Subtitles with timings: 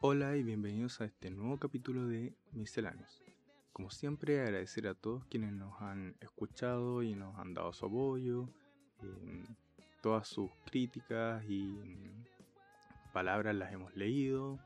[0.00, 3.20] Hola y bienvenidos a este nuevo capítulo de Misceláneos.
[3.72, 8.48] Como siempre, agradecer a todos quienes nos han escuchado y nos han dado su apoyo,
[9.02, 9.44] em,
[10.00, 12.24] todas sus críticas y em,
[13.12, 14.58] palabras las hemos leído,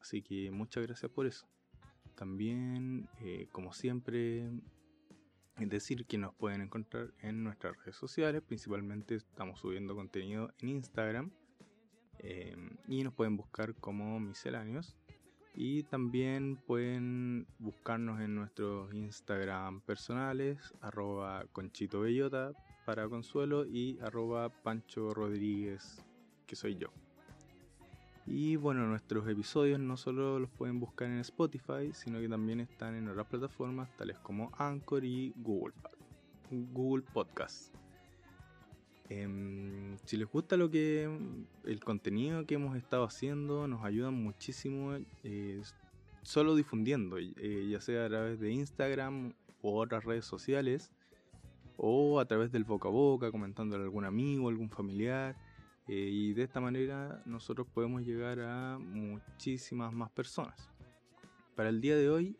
[0.00, 1.46] así que muchas gracias por eso.
[2.14, 4.48] También, eh, como siempre,
[5.58, 10.68] es decir que nos pueden encontrar en nuestras redes sociales, principalmente estamos subiendo contenido en
[10.68, 11.30] Instagram
[12.18, 14.96] Em, y nos pueden buscar como misceláneos.
[15.54, 22.02] Y también pueden buscarnos en nuestros Instagram personales, arroba conchito
[22.84, 26.04] para consuelo y arroba pancho rodríguez,
[26.46, 27.05] que soy yo.
[28.26, 32.96] Y bueno, nuestros episodios no solo los pueden buscar en Spotify, sino que también están
[32.96, 35.74] en otras plataformas tales como Anchor y Google,
[36.50, 37.72] Google Podcast.
[39.08, 41.08] Em, si les gusta lo que
[41.64, 45.62] el contenido que hemos estado haciendo, nos ayudan muchísimo eh,
[46.22, 50.90] solo difundiendo, eh, ya sea a través de Instagram o otras redes sociales,
[51.76, 55.36] o a través del boca a boca, comentándole a algún amigo, algún familiar.
[55.88, 60.68] Eh, y de esta manera nosotros podemos llegar a muchísimas más personas.
[61.54, 62.36] Para el día de hoy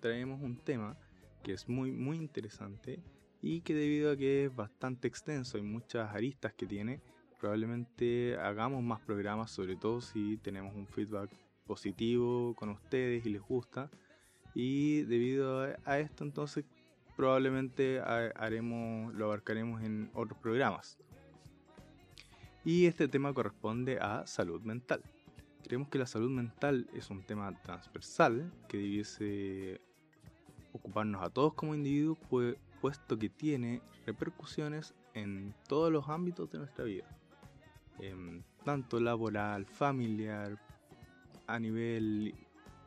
[0.00, 0.96] traemos un tema
[1.42, 3.00] que es muy muy interesante
[3.40, 7.00] y que debido a que es bastante extenso y muchas aristas que tiene,
[7.40, 11.30] probablemente hagamos más programas, sobre todo si tenemos un feedback
[11.66, 13.90] positivo con ustedes y les gusta.
[14.54, 16.64] Y debido a esto entonces
[17.16, 20.98] probablemente haremos, lo abarcaremos en otros programas.
[22.64, 25.02] Y este tema corresponde a salud mental.
[25.64, 29.80] Creemos que la salud mental es un tema transversal que debiese
[30.72, 36.58] ocuparnos a todos como individuos, pues puesto que tiene repercusiones en todos los ámbitos de
[36.58, 37.06] nuestra vida,
[37.98, 40.58] em, tanto laboral, familiar,
[41.46, 42.34] a nivel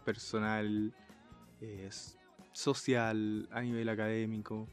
[0.03, 0.93] personal,
[2.51, 4.67] social, a nivel académico.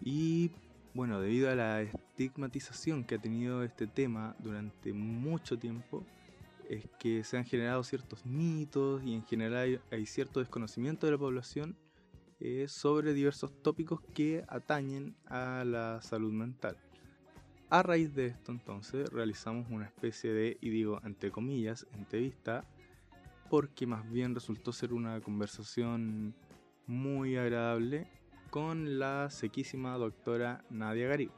[0.00, 0.50] Y
[0.98, 6.04] bueno, debido a la estigmatización que ha tenido este tema durante mucho tiempo,
[6.68, 11.18] es que se han generado ciertos mitos y en general hay cierto desconocimiento de la
[11.18, 11.76] población
[12.66, 16.76] sobre diversos tópicos que atañen a la salud mental.
[17.70, 22.64] A raíz de esto entonces realizamos una especie de, y digo entre comillas, entrevista,
[23.48, 26.34] porque más bien resultó ser una conversación
[26.88, 28.08] muy agradable
[28.50, 31.30] con la sequísima doctora Nadia Garib,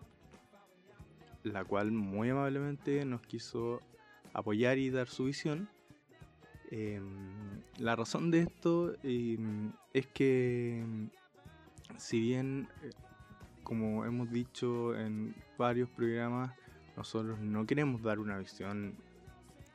[1.43, 3.81] la cual muy amablemente nos quiso
[4.33, 5.69] apoyar y dar su visión.
[6.71, 11.11] Em, la razón de esto em, es que, em,
[11.97, 12.91] si bien, eh,
[13.65, 16.53] como hemos dicho en varios programas,
[16.97, 18.95] nosotros no queremos dar una visión,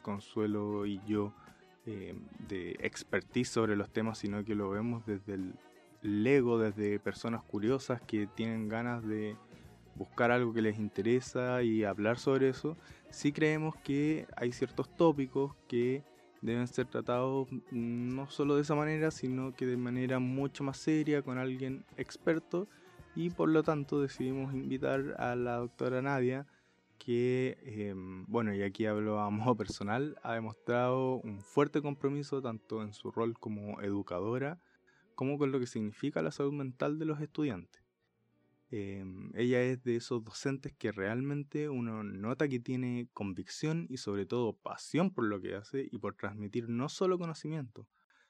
[0.02, 1.34] Consuelo y yo,
[1.86, 5.56] de expertise sobre los temas, sino que lo vemos desde el
[6.28, 9.36] ego, desde personas curiosas que tienen ganas de
[9.96, 12.78] buscar algo que les interesa y hablar sobre eso,
[13.10, 16.04] sí creemos que hay ciertos tópicos que
[16.42, 21.22] deben ser tratados no solo de esa manera, sino que de manera mucho más seria
[21.22, 22.68] con alguien experto
[23.16, 26.46] y por lo tanto decidimos invitar a la doctora Nadia
[26.98, 32.84] que, em, bueno, y aquí hablo a modo personal, ha demostrado un fuerte compromiso tanto
[32.84, 34.60] en su rol como educadora
[35.16, 37.86] como con lo que significa la salud mental de los estudiantes.
[38.72, 44.26] Em, ella es de esos docentes que realmente uno nota que tiene convicción y sobre
[44.26, 47.88] todo pasión por lo que hace y por transmitir no solo conocimiento,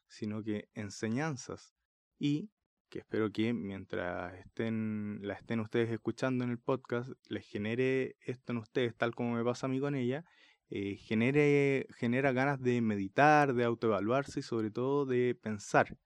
[0.08, 1.74] sino que enseñanzas
[2.20, 2.50] y
[2.90, 8.52] que espero que mientras estén, la estén ustedes escuchando en el podcast, les genere esto
[8.54, 10.26] en ustedes, tal como me pasa a mí con ella,
[10.70, 15.98] eh, genere, genera ganas de meditar, de autoevaluarse y sobre todo de pensar,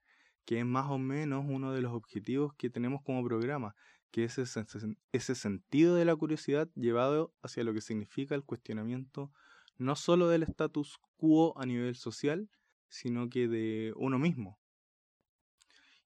[0.44, 3.74] que es más o menos uno de los objetivos que tenemos como programa,
[4.10, 9.30] que es ese, sentido de la curiosidad llevado hacia lo que significa el cuestionamiento
[9.78, 12.50] no solo del status quo a nivel social,
[12.88, 14.58] sino que de uno mismo.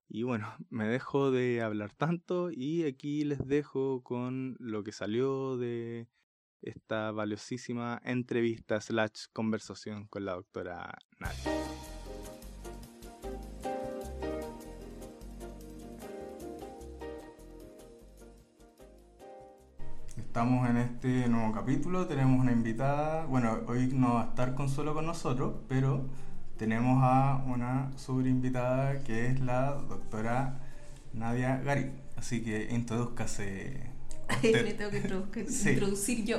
[0.08, 5.56] Y bueno, me dejo de hablar tanto y aquí les dejo con lo que salió
[5.56, 6.08] de
[6.62, 11.83] esta valiosísima entrevista slash conversación con la doctora Nadia.
[20.34, 24.68] Estamos en este nuevo capítulo, tenemos una invitada, bueno, hoy no va a estar con
[24.68, 26.06] solo con nosotros, pero
[26.56, 30.58] tenemos a una super invitada que es la doctora
[31.12, 31.92] Nadia Gari.
[32.16, 33.90] Así que introduzcase,
[34.42, 36.38] Me tengo que, introducir yo.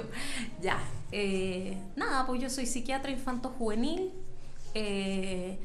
[0.61, 0.77] Ya.
[1.13, 4.11] Eh, nada, pues yo soy psiquiatra infanto-juvenil.
[4.73, 5.57] Eh,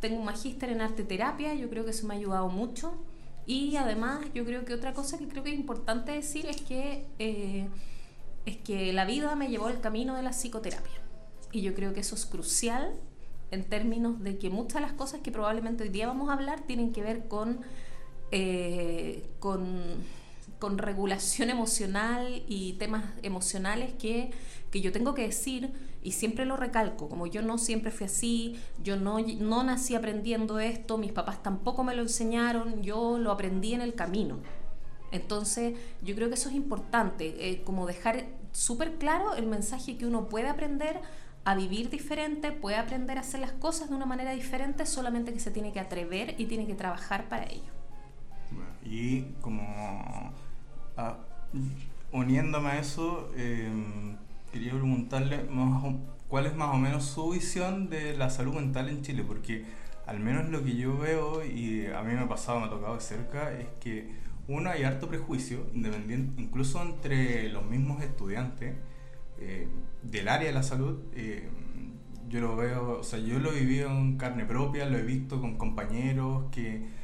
[0.00, 1.54] tengo un magíster en arte terapia.
[1.54, 2.92] Yo creo que eso me ha ayudado mucho.
[3.46, 7.06] Y además, yo creo que otra cosa que creo que es importante decir es que,
[7.18, 7.68] eh,
[8.44, 11.00] es que la vida me llevó al camino de la psicoterapia.
[11.52, 12.92] Y yo creo que eso es crucial
[13.52, 16.62] en términos de que muchas de las cosas que probablemente hoy día vamos a hablar
[16.62, 17.60] tienen que ver con,
[19.38, 20.04] con
[20.58, 24.30] con regulación emocional y temas emocionales que,
[24.72, 25.72] yo tengo que decir
[26.06, 30.60] y siempre lo recalco, como yo no siempre fui así, yo no, no nací aprendiendo
[30.60, 34.38] esto, mis papás tampoco me lo enseñaron, yo lo aprendí en el camino.
[35.10, 40.06] Entonces yo creo que eso es importante, eh, como dejar súper claro el mensaje que
[40.06, 41.00] uno puede aprender
[41.44, 45.40] a vivir diferente, puede aprender a hacer las cosas de una manera diferente, solamente que
[45.40, 47.72] se tiene que atrever y tiene que trabajar para ello.
[48.84, 50.32] Y como
[52.12, 54.16] uniéndome a eso, em,
[54.58, 55.46] quería preguntarle
[56.28, 59.64] cuál es más o menos su visión de la salud mental en Chile, porque
[60.06, 62.94] al menos lo que yo veo y a mí me ha pasado, me ha tocado
[62.94, 64.10] de cerca, es que
[64.48, 68.76] uno hay harto prejuicio, independiente, incluso entre los mismos estudiantes
[69.40, 69.68] eh,
[70.02, 71.00] del área de la salud.
[71.14, 71.48] Eh,
[72.28, 75.40] yo lo veo, o sea, yo lo he vivido en carne propia, lo he visto
[75.40, 76.96] con compañeros que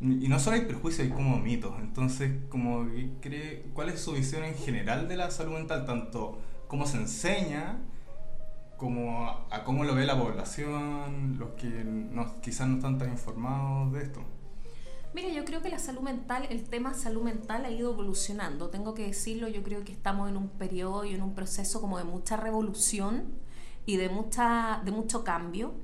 [0.00, 1.74] y no solo hay prejuicios, hay como mitos.
[1.80, 2.86] Entonces, como
[3.20, 5.86] cree, ¿cuál es su visión en general de la salud mental?
[5.86, 7.78] Tanto cómo se enseña,
[8.76, 13.92] como a cómo lo ve la población, los que no, quizás no están tan informados
[13.92, 14.20] de esto.
[15.14, 18.68] Mira, yo creo que la salud mental, el tema salud mental ha ido evolucionando.
[18.68, 21.98] Tengo que decirlo, yo creo que estamos en un periodo y en un proceso como
[21.98, 23.32] de mucha revolución
[23.86, 25.74] y de, mucha, de mucho cambio.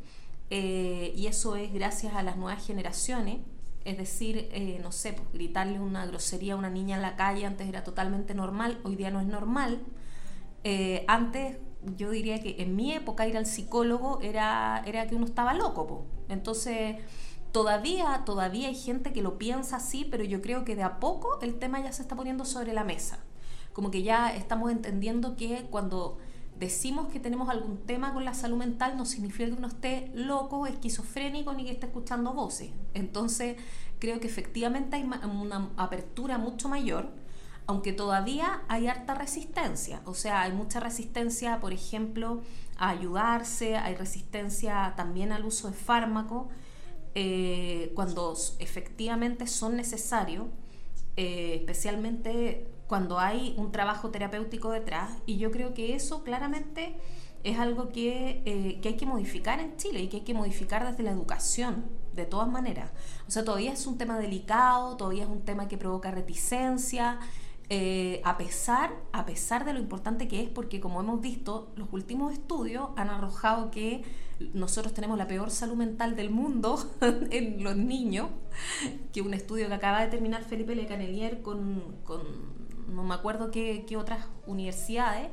[0.51, 3.39] Eh, y eso es gracias a las nuevas generaciones
[3.85, 7.45] es decir, eh, no sé, pues, gritarle una grosería a una niña en la calle
[7.45, 9.81] antes era totalmente normal, hoy día no es normal.
[10.65, 11.59] Eh, antes
[11.97, 16.07] yo diría que en mi época ir al psicólogo era, era que uno estaba loco.
[16.29, 16.97] Entonces,
[17.53, 21.39] todavía, todavía hay gente que lo piensa así, pero yo creo que de a poco
[21.43, 23.19] el tema ya se está poniendo sobre la mesa.
[23.73, 26.19] Como que ya estamos entendiendo que cuando
[26.59, 30.67] decimos que tenemos algún tema con la salud mental no significa que uno esté loco,
[30.67, 32.71] esquizofrénico ni que esté escuchando voces.
[32.95, 33.57] Entonces,
[33.99, 37.13] creo que efectivamente hay una apertura mucho mayor,
[37.67, 40.03] aunque todavía hay harta resistencia.
[40.05, 42.43] O sea, hay mucha resistencia, por ejemplo,
[42.77, 46.49] a ayudarse, hay resistencia también al uso de fármacos,
[47.15, 50.47] eh, cuando efectivamente son necesarios,
[51.17, 55.11] eh, especialmente cuando hay un trabajo terapéutico detrás.
[55.25, 56.97] Y yo creo que eso claramente
[57.45, 60.87] es algo que, eh, que, hay que modificar en Chile y que hay que modificar
[60.89, 61.85] desde la educación,
[62.15, 62.91] de todas maneras.
[63.29, 67.21] O sea, todavía es un tema delicado, todavía es un tema que provoca reticencia,
[67.71, 71.89] eh, a, pesar, a pesar de lo importante que es, porque como hemos visto, los
[71.93, 74.05] últimos estudios han arrojado que
[74.53, 76.79] nosotros tenemos la peor salud mental del mundo
[77.31, 78.29] en los niños,
[79.13, 82.21] que un estudio que acaba de terminar Felipe Lecanelier con, con
[82.89, 85.31] no me acuerdo qué, otras universidades,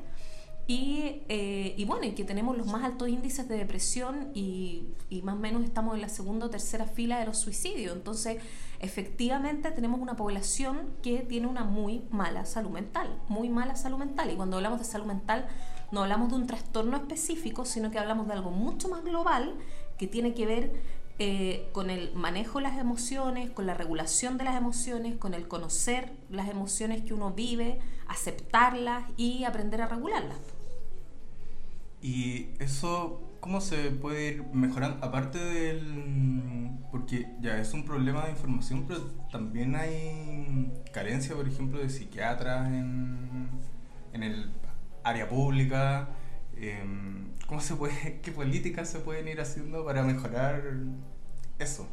[0.68, 5.22] y, eh, y, bueno, y que tenemos los más altos índices de depresión y, y,
[5.22, 7.94] más o menos estamos en la segunda o tercera fila de los suicidios.
[7.94, 8.38] Entonces,
[8.82, 14.32] efectivamente tenemos una población que tiene una muy mala salud mental, muy mala salud mental.
[14.32, 15.48] Y cuando hablamos de salud mental,
[15.92, 19.56] no hablamos de un trastorno específico, sino que hablamos de algo mucho más global
[19.98, 20.82] que tiene que ver
[21.20, 25.48] eh, con el manejo de las emociones, con la regulación de las emociones, con el
[25.48, 30.40] conocer las emociones que uno vive, aceptarlas y aprender a regularlas.
[32.02, 35.06] Y eso, ¿cómo se puede ir mejorando?
[35.06, 36.72] Aparte del...
[36.92, 42.68] porque ya es un problema de información, pero también hay carencia, por ejemplo, de psiquiatras
[42.68, 43.50] en,
[44.14, 44.52] en el
[45.04, 46.10] área pública.
[46.56, 50.64] Em, ¿Cómo se puede, qué políticas se pueden ir haciendo para mejorar
[51.60, 51.88] eso.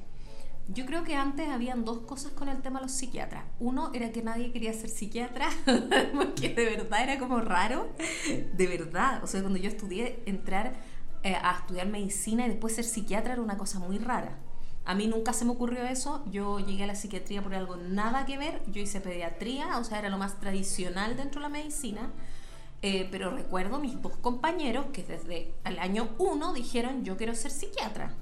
[0.70, 3.42] Yo creo que antes habían dos cosas con el tema de los psiquiatras.
[3.58, 5.48] Uno era que nadie quería ser psiquiatra,
[6.12, 7.90] porque de verdad era como raro.
[8.52, 9.24] De verdad.
[9.24, 10.74] O sea, cuando yo estudié, entrar
[11.22, 14.38] eh, a estudiar medicina y después ser psiquiatra era una cosa muy rara.
[14.84, 16.24] A mí nunca se me ocurrió eso.
[16.30, 18.62] Yo llegué a la psiquiatría por algo nada que ver.
[18.68, 22.10] Yo hice pediatría, o sea, era lo más tradicional dentro de la medicina.
[22.80, 27.50] Eh, pero recuerdo mis dos compañeros que desde el año uno dijeron, yo quiero ser
[27.50, 28.14] psiquiatra.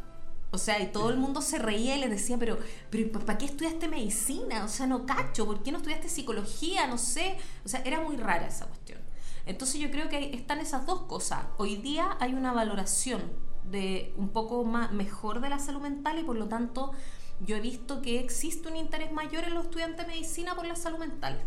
[0.51, 2.59] O sea, y todo el mundo se reía y les decía, pero,
[2.91, 4.65] pero ¿para qué estudiaste medicina?
[4.65, 6.87] O sea, no cacho, ¿por qué no estudiaste psicología?
[6.87, 7.37] No sé.
[7.65, 8.99] O sea, era muy rara esa cuestión.
[9.47, 11.47] Entonces yo creo que están esas dos cosas.
[11.57, 13.23] Hoy día hay una valoración
[13.65, 16.93] de un poco más mejor de la salud mental y por lo tanto
[17.41, 20.75] yo he visto que existe un interés mayor en los estudiantes de medicina por la
[20.75, 21.41] salud mental.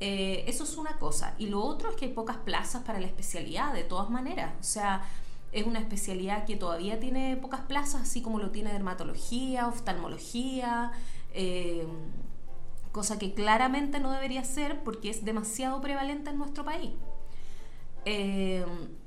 [0.00, 1.34] Eh, eso es una cosa.
[1.38, 4.54] Y lo otro es que hay pocas plazas para la especialidad, de todas maneras.
[4.60, 5.02] O sea,
[5.50, 10.92] es una especialidad que todavía tiene pocas plazas, así como lo tiene dermatología, oftalmología,
[11.32, 11.86] eh,
[12.92, 16.92] cosa que claramente no debería ser porque es demasiado prevalente en nuestro país.
[18.08, 18.64] Eh,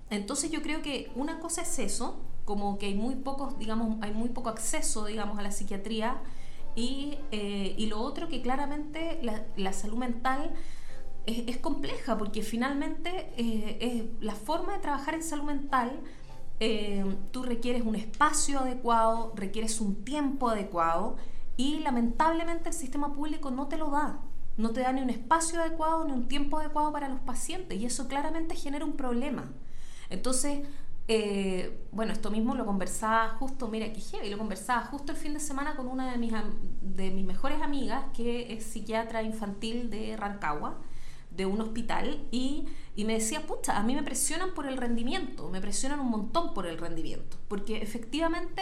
[0.09, 4.13] entonces yo creo que una cosa es eso, como que hay muy pocos, digamos, hay
[4.13, 6.21] muy poco acceso, digamos, a la psiquiatría,
[6.75, 9.19] y, eh, y lo otro que claramente
[9.57, 10.53] la, salud mental
[11.25, 15.99] es, compleja, porque finalmente es la forma de trabajar en salud mental
[16.63, 21.15] eh, tú requieres un espacio adecuado, requieres un tiempo adecuado
[21.57, 24.19] y lamentablemente el sistema público no te lo da.
[24.57, 27.85] No te da ni un espacio adecuado ni un tiempo adecuado para los pacientes y
[27.85, 29.51] eso claramente genera un problema.
[30.09, 30.67] Entonces,
[31.07, 35.33] eh, bueno, esto mismo lo conversaba justo, mira que heavy, lo conversaba justo el fin
[35.33, 36.33] de semana con una de mis,
[36.81, 40.77] de mis mejores amigas que es psiquiatra infantil de Rancagua
[41.31, 45.49] de un hospital y, y, me decía, pucha, a mí me presionan por el rendimiento,
[45.49, 48.61] me presionan un montón por el rendimiento, porque efectivamente,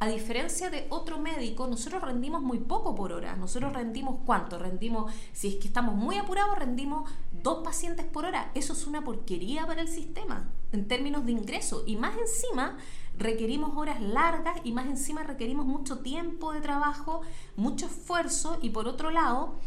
[0.00, 5.12] a diferencia de otro médico, nosotros rendimos muy poco por hora, nosotros rendimos cuánto, rendimos,
[5.34, 7.10] si es que estamos muy apurados, rendimos
[7.42, 11.84] dos pacientes por hora, eso es una porquería para el sistema en términos de ingreso.
[11.86, 12.78] Y más encima
[13.18, 17.20] requerimos horas largas y más encima requerimos mucho tiempo de trabajo,
[17.56, 18.58] mucho esfuerzo.
[18.62, 19.58] Y por otro lado,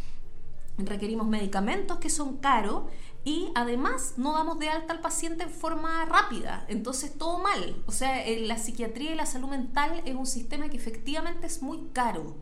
[0.77, 2.85] requerimos medicamentos que son caros
[3.25, 6.65] y además no damos de alta al paciente en forma rápida.
[6.67, 7.81] Entonces todo mal.
[7.85, 11.87] O sea, la psiquiatría y la salud mental es un sistema que efectivamente es muy
[11.93, 12.35] caro.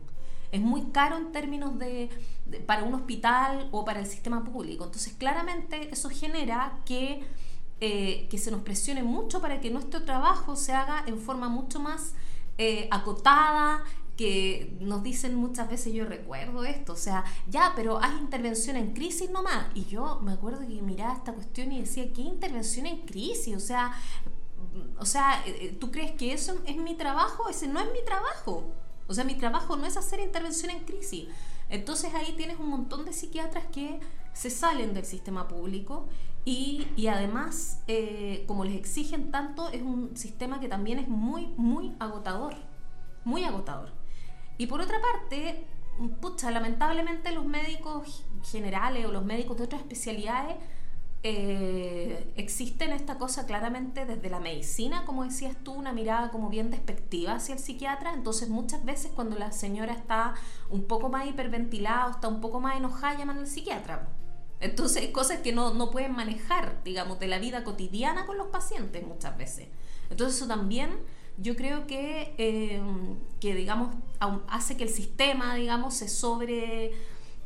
[0.50, 2.10] Es muy caro en términos de,
[2.66, 4.84] para un hospital o para el sistema público.
[4.84, 7.22] Entonces claramente eso genera que,
[7.80, 11.78] eh, que se nos presione mucho para que nuestro trabajo se haga en forma mucho
[11.78, 12.14] más
[12.58, 13.82] eh, acotada,
[14.80, 19.30] nos dicen muchas veces, yo recuerdo esto, o sea, ya, pero hay intervención en crisis
[19.30, 19.66] nomás.
[19.74, 23.56] Y yo me acuerdo que miraba esta cuestión y decía, ¿qué intervención en crisis?
[23.56, 23.94] O sea,
[24.98, 27.48] o sea, eh, eh, ¿tú crees que eso es mi trabajo?
[27.48, 28.64] Ese no es mi trabajo.
[29.06, 31.28] O sea, mi trabajo no es hacer intervención en crisis.
[31.68, 34.00] Entonces ahí tienes un montón de psiquiatras que
[34.32, 36.06] se salen del sistema público
[36.44, 41.46] y, y además, eh, como les exigen tanto, es un sistema que también es muy,
[41.56, 42.54] muy agotador.
[43.24, 43.90] Muy agotador.
[44.62, 45.66] Y por otra parte,
[46.20, 50.54] pucha, lamentablemente los médicos generales o los médicos de otras especialidades
[51.24, 56.70] eh, existen esta cosa claramente desde la medicina, como decías tú, una mirada como bien
[56.70, 58.14] despectiva hacia el psiquiatra.
[58.14, 60.34] Entonces muchas veces cuando la señora está
[60.70, 64.10] un poco más hiperventilada o está un poco más enojada, llaman al psiquiatra.
[64.60, 68.46] Entonces hay cosas que no, no pueden manejar, digamos, de la vida cotidiana con los
[68.46, 69.66] pacientes muchas veces.
[70.08, 71.00] Entonces eso también
[71.38, 73.94] yo creo que, em, que digamos,
[74.48, 76.92] hace que el sistema, digamos, se, sobre,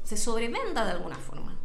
[0.05, 1.57] se sobrevenda de alguna forma.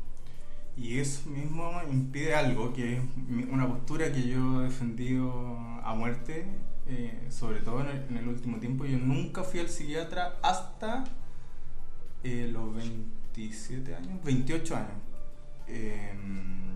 [0.77, 3.03] Y eso mismo impide algo, que es
[3.51, 6.45] una postura que yo he defendido a muerte,
[6.87, 8.85] eh, sobre todo en el, último tiempo.
[8.85, 11.03] Yo nunca fui al psiquiatra hasta
[12.23, 14.89] eh, los 27 años, 28 años.
[15.67, 16.71] Em,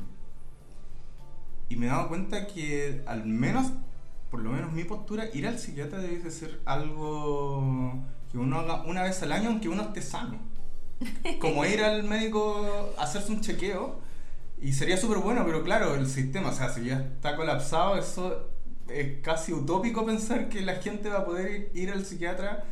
[1.70, 3.72] y me he dado cuenta que al menos
[4.36, 9.04] por lo menos mi postura, ir al psiquiatra debe ser algo que uno haga una
[9.04, 10.40] vez al año aunque uno esté sano.
[11.40, 14.02] Como ir al médico a hacerse un chequeo
[14.62, 18.50] y sería súper bueno, pero claro, el sistema, o sea, si ya está colapsado, eso
[18.90, 22.66] es casi utópico pensar que la gente va a poder ir al psiquiatra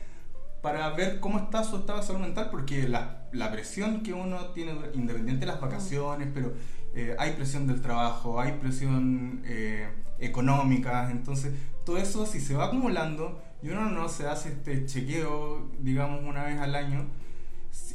[0.62, 4.48] para ver cómo está su estado de salud mental, porque la, la presión que uno
[4.48, 6.52] tiene, independiente de las vacaciones, pero
[6.94, 9.88] eh, hay presión del trabajo, hay presión eh,
[10.20, 11.54] económica, entonces
[11.86, 16.44] todo eso si se va acumulando y uno no se hace este chequeo, digamos, una
[16.44, 17.08] vez al año,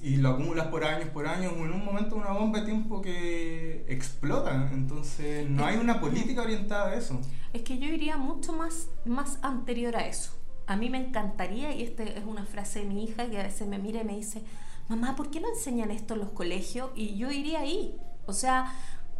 [0.02, 3.84] y lo acumulas por años, por años, en un momento una bomba de tiempo que
[3.88, 4.70] explota.
[4.72, 7.20] Entonces no hay una política orientada a eso.
[7.52, 10.32] Es que yo iría mucho más, más anterior a eso.
[10.66, 13.66] A mí me encantaría, y esta es una frase de mi hija que a veces
[13.66, 14.42] me mira y me dice,
[14.88, 16.90] mamá, ¿por qué no enseñan esto en los colegios?
[16.94, 17.96] Y yo iría ahí.
[18.26, 18.72] O sea,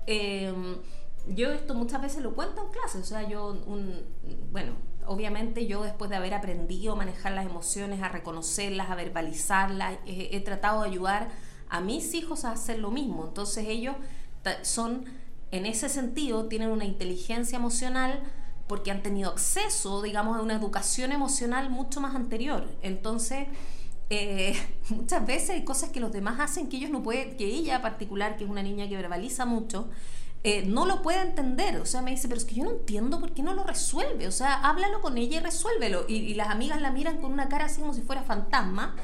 [0.07, 0.76] em,
[1.35, 4.02] yo esto muchas veces lo cuento en clase, o sea, yo, un,
[4.52, 4.73] bueno,
[5.06, 10.40] obviamente yo después de haber aprendido a manejar las emociones, a reconocerlas, a verbalizarlas, he
[10.40, 11.28] tratado de ayudar
[11.70, 13.26] a mis hijos a hacer lo mismo.
[13.26, 13.97] Entonces ellos
[14.62, 15.04] son,
[15.50, 18.23] en ese sentido, tienen una inteligencia emocional
[18.66, 22.68] porque han tenido acceso, digamos, a una educación emocional mucho más anterior.
[22.82, 23.47] Entonces,
[24.11, 24.54] eh,
[24.90, 28.37] muchas veces hay cosas que los demás hacen que ellos no pueden, que ella particular,
[28.37, 29.88] que es una niña que verbaliza mucho,
[30.50, 31.76] eh, no lo puede entender.
[31.76, 34.26] O sea, me dice, pero es que yo no entiendo por qué no lo resuelve.
[34.26, 36.07] O sea, háblalo con ella y resuélvelo.
[36.09, 38.97] Y, las amigas la miran con una cara así como si fuera fantasma.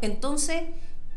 [0.00, 0.62] Entonces,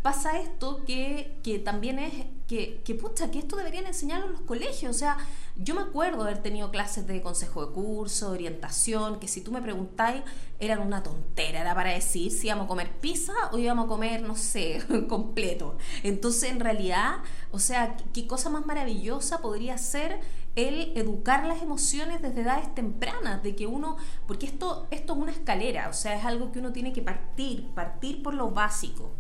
[0.02, 2.14] pasa esto que, que también es
[2.48, 4.96] que, que, pucha, que esto deberían enseñarlo en los colegios.
[4.96, 5.18] O sea,
[5.56, 9.62] yo me acuerdo haber tenido clases de consejo de curso, orientación, que si tú me
[9.62, 10.22] preguntáis,
[10.60, 14.22] eran una tontera, era para decir si íbamos a comer pizza o íbamos a comer,
[14.22, 15.78] no sé, completo.
[16.04, 17.20] Entonces, en realidad,
[17.52, 20.20] o sea, qué cosa más maravillosa podría ser
[20.56, 25.32] el educar las emociones desde edades tempranas, de que uno, porque esto, esto es una
[25.32, 29.12] escalera, o sea, es algo que uno tiene que partir, partir por lo básico,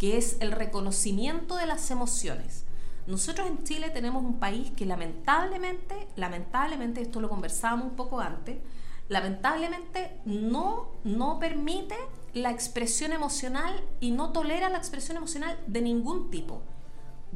[0.00, 2.64] que es el reconocimiento de las emociones.
[3.06, 8.56] Nosotros en Chile tenemos un país que lamentablemente, lamentablemente, esto lo conversábamos un poco antes,
[9.08, 11.96] lamentablemente no, no permite
[12.32, 16.62] la expresión emocional y no tolera la expresión emocional de ningún tipo.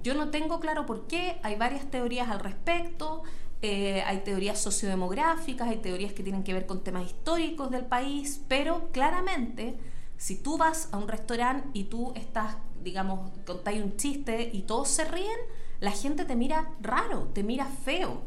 [0.03, 3.25] Yo no tengo claro por qué, hay varias teorías al respecto,
[3.61, 8.41] eh, hay teorías sociodemográficas, hay teorías que tienen que ver con temas históricos del país,
[8.49, 9.79] pero claramente
[10.17, 14.89] si tú vas a un restaurante y tú estás, digamos, contáis un chiste y todos
[14.89, 15.39] se ríen,
[15.81, 18.23] la gente te mira raro, te mira feo.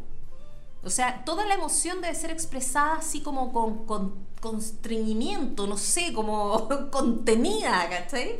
[0.83, 6.13] O sea, toda la emoción debe ser expresada así como con, con constreñimiento, no sé,
[6.13, 8.37] como contenida, ¿cachai?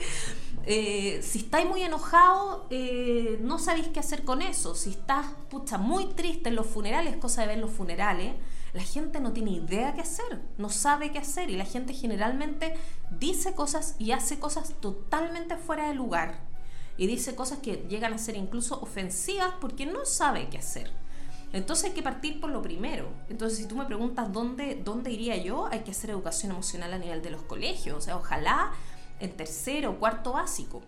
[0.66, 4.75] Eh, si estáis muy enojado, eh, no sabéis qué hacer con eso.
[4.75, 8.34] Si estás, pucha, muy triste en los funerales, cosa de ver los funerales,
[8.77, 12.75] la gente no tiene idea qué hacer, no sabe qué hacer y la gente generalmente
[13.10, 16.39] dice cosas y hace cosas totalmente fuera de lugar.
[16.96, 20.91] Y dice cosas que llegan a ser incluso ofensivas porque no sabe qué hacer.
[21.53, 23.10] Entonces hay que partir por lo primero.
[23.29, 27.00] Entonces si tú me preguntas dónde, dónde iría yo, hay que hacer educación emocional a
[27.00, 27.98] nivel de los colegios.
[27.98, 28.74] O sea, ojalá
[29.19, 30.84] en tercero o cuarto básico.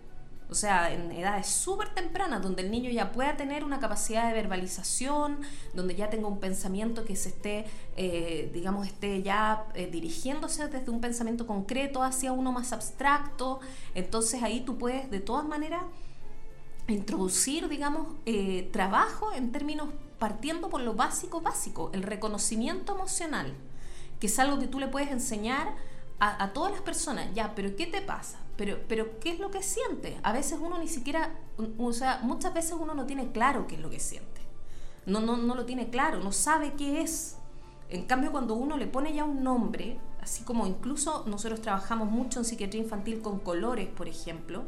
[0.50, 4.34] O sea, en edades súper tempranas, donde el niño ya pueda tener una capacidad de
[4.34, 5.42] verbalización,
[5.74, 7.66] donde ya tenga un pensamiento que se esté,
[7.96, 13.60] eh, digamos, esté ya eh, dirigiéndose desde un pensamiento concreto hacia uno más abstracto.
[13.94, 15.82] Entonces ahí tú puedes, de todas maneras,
[16.88, 19.88] introducir, digamos, eh, trabajo en términos
[20.18, 23.54] partiendo por lo básico, básico, el reconocimiento emocional,
[24.18, 25.74] que es algo que tú le puedes enseñar
[26.18, 28.39] a, todas las personas, ya, pero ¿qué te pasa?
[28.60, 30.18] Pero, pero ¿qué es lo que siente?
[30.22, 31.34] A veces uno ni siquiera,
[31.78, 34.42] o sea, muchas veces uno no tiene claro qué es lo que siente.
[35.06, 37.38] No, no, no lo tiene claro, no sabe qué es.
[37.88, 42.40] En cambio, cuando uno le pone ya un nombre, así como incluso nosotros trabajamos mucho
[42.40, 44.64] en psiquiatría infantil con colores, por ejemplo,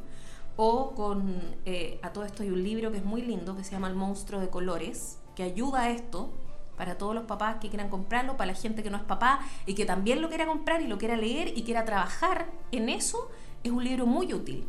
[0.56, 3.72] o con, eh, a todo esto hay un libro que es muy lindo, que se
[3.72, 6.30] llama El monstruo de colores, que ayuda a esto,
[6.78, 9.74] para todos los papás que quieran comprarlo, para la gente que no es papá y
[9.74, 13.28] que también lo quiera comprar y lo quiera leer y quiera trabajar en eso,
[13.62, 14.66] es un libro muy útil,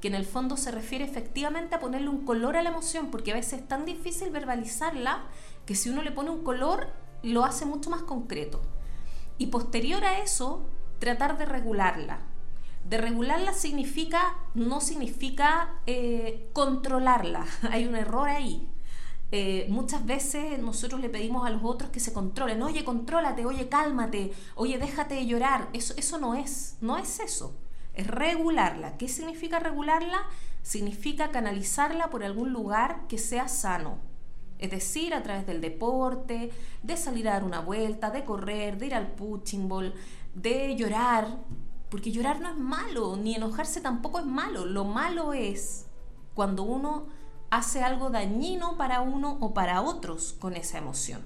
[0.00, 3.32] que en el fondo se refiere efectivamente a ponerle un color a la emoción, porque
[3.32, 5.24] a veces es tan difícil verbalizarla
[5.66, 6.88] que si uno le pone un color,
[7.22, 8.62] lo hace mucho más concreto.
[9.38, 10.66] Y posterior a eso,
[10.98, 12.20] tratar de regularla.
[12.88, 18.70] De regularla significa, no significa eh, controlarla, hay un error ahí
[19.32, 23.68] eh, muchas veces nosotros le pedimos a los otros que se controlen, oye, contrólate, oye,
[23.68, 25.68] cálmate, oye, déjate de llorar.
[25.72, 27.54] Eso, eso no es, no es eso.
[27.94, 28.96] Es regularla.
[28.96, 30.22] ¿Qué significa regularla?
[30.62, 33.98] Significa canalizarla por algún lugar que sea sano.
[34.58, 36.50] Es decir, a través del deporte,
[36.82, 39.68] de salir a dar una vuelta, de correr, de ir al punching
[40.34, 41.38] de llorar.
[41.88, 44.66] Porque llorar no es malo, ni enojarse tampoco es malo.
[44.66, 45.86] Lo malo es
[46.34, 47.06] cuando uno
[47.50, 51.22] hace algo dañino para uno o para otros con esa emoción.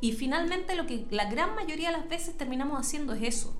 [0.00, 3.54] Y finalmente lo que la gran mayoría de las veces terminamos haciendo es eso.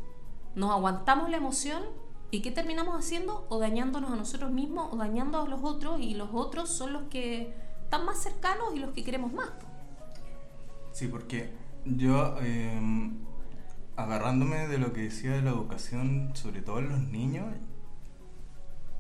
[0.59, 1.85] Nos aguantamos la emoción
[2.33, 3.47] y ¿qué terminamos haciendo?
[3.49, 7.05] O dañándonos a nosotros mismos o dañando a los otros y los otros son los
[7.05, 9.49] que están más cercanos y los que queremos más.
[10.90, 11.53] Sí, porque
[11.85, 13.18] yo, em,
[13.94, 17.47] agarrándome de lo que decía de la educación, sobre todo en los niños,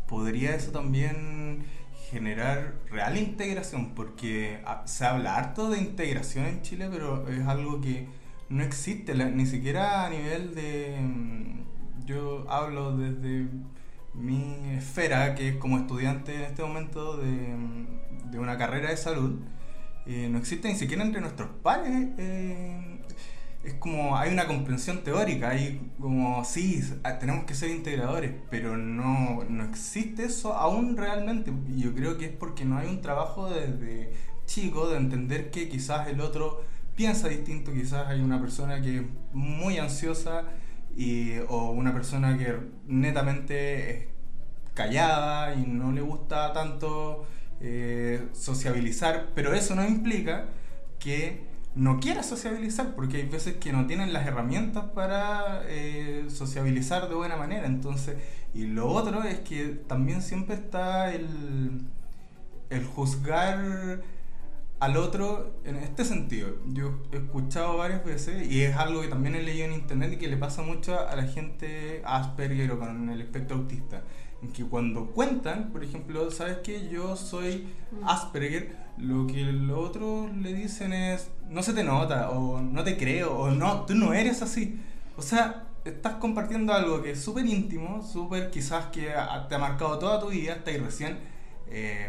[0.06, 1.64] podría eso también
[2.08, 7.80] generar real integración, porque ah, se habla harto de integración en Chile, pero es algo
[7.80, 8.06] que
[8.48, 10.98] no existe, ni siquiera a nivel de...
[11.00, 11.64] Mm,
[12.06, 13.48] yo hablo desde
[14.14, 18.96] mi esfera, que es como estudiante en este momento de, mm, de una carrera de
[18.96, 19.38] salud,
[20.06, 22.98] eh, no existe ni siquiera entre nuestros pares eh,
[23.64, 26.82] es como hay una comprensión teórica, hay como sí,
[27.20, 31.52] tenemos que ser integradores, pero no, no existe eso aún realmente.
[31.76, 34.12] Yo creo que es porque no hay un trabajo desde
[34.46, 36.64] chico de entender que quizás el otro
[36.98, 40.42] piensa distinto, quizás hay una persona que es muy ansiosa
[40.96, 42.56] y, o una persona que
[42.88, 44.06] netamente es
[44.74, 47.24] callada y no le gusta tanto
[47.60, 50.46] eh, sociabilizar, pero eso no implica
[50.98, 57.08] que no quiera sociabilizar, porque hay veces que no tienen las herramientas para eh, sociabilizar
[57.08, 57.66] de buena manera.
[57.66, 58.16] Entonces,
[58.54, 61.82] y lo otro es que también siempre está el,
[62.70, 64.02] el juzgar
[64.80, 66.56] al otro en este sentido.
[66.66, 70.16] Yo he escuchado varias veces, y es algo que también he leído en internet y
[70.16, 74.02] que le pasa mucho a la gente Asperger o con el espectro autista.
[74.40, 78.08] En que cuando cuentan, por ejemplo, ¿sabes que Yo soy mm.
[78.08, 82.96] Asperger, lo que los otros le dicen es, no se te nota, o no te
[82.96, 84.80] creo, o no, tú no eres así.
[85.16, 89.12] O sea, estás compartiendo algo que es súper íntimo, súper quizás que
[89.48, 91.18] te ha marcado toda tu vida, hasta ahí recién.
[91.66, 92.08] Eh,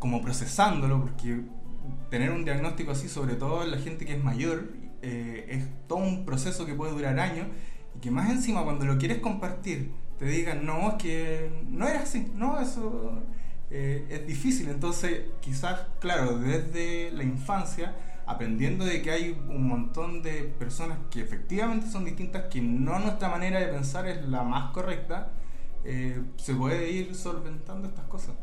[0.00, 1.42] como procesándolo, porque
[2.10, 6.00] tener un diagnóstico así, sobre todo en la gente que es mayor, eh, es todo
[6.00, 7.46] un proceso que puede durar años
[7.96, 12.00] y que más encima cuando lo quieres compartir te digan, no, es que no era
[12.00, 13.22] así, no, eso
[13.70, 14.68] eh, es difícil.
[14.68, 17.94] Entonces, quizás, claro, desde la infancia,
[18.26, 23.30] aprendiendo de que hay un montón de personas que efectivamente son distintas, que no nuestra
[23.30, 25.32] manera de pensar es la más correcta,
[25.84, 28.34] eh, se puede ir solventando estas cosas.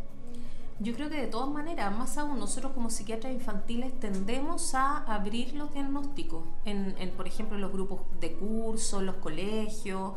[0.80, 5.56] Yo creo que de todas maneras, más aún nosotros como psiquiatras infantiles tendemos a abrir
[5.56, 10.14] los diagnósticos, en, por ejemplo los grupos de curso, los colegios,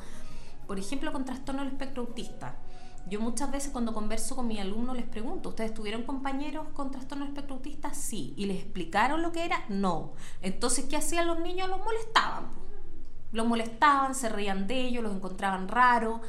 [0.66, 2.56] por ejemplo con trastorno del espectro autista.
[3.08, 7.24] Yo muchas veces cuando converso con mi alumno les pregunto, ¿ustedes tuvieron compañeros con trastorno
[7.24, 7.94] del espectro autista?
[7.94, 8.34] Sí.
[8.36, 9.64] ¿Y les explicaron lo que era?
[9.70, 10.12] No.
[10.42, 11.70] Entonces, ¿qué hacían los niños?
[11.70, 12.48] Los molestaban.
[13.32, 16.20] Los molestaban, se reían de ellos, los encontraban raros.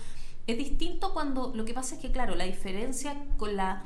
[0.48, 3.84] Es distinto cuando lo que pasa es que, claro, la diferencia con la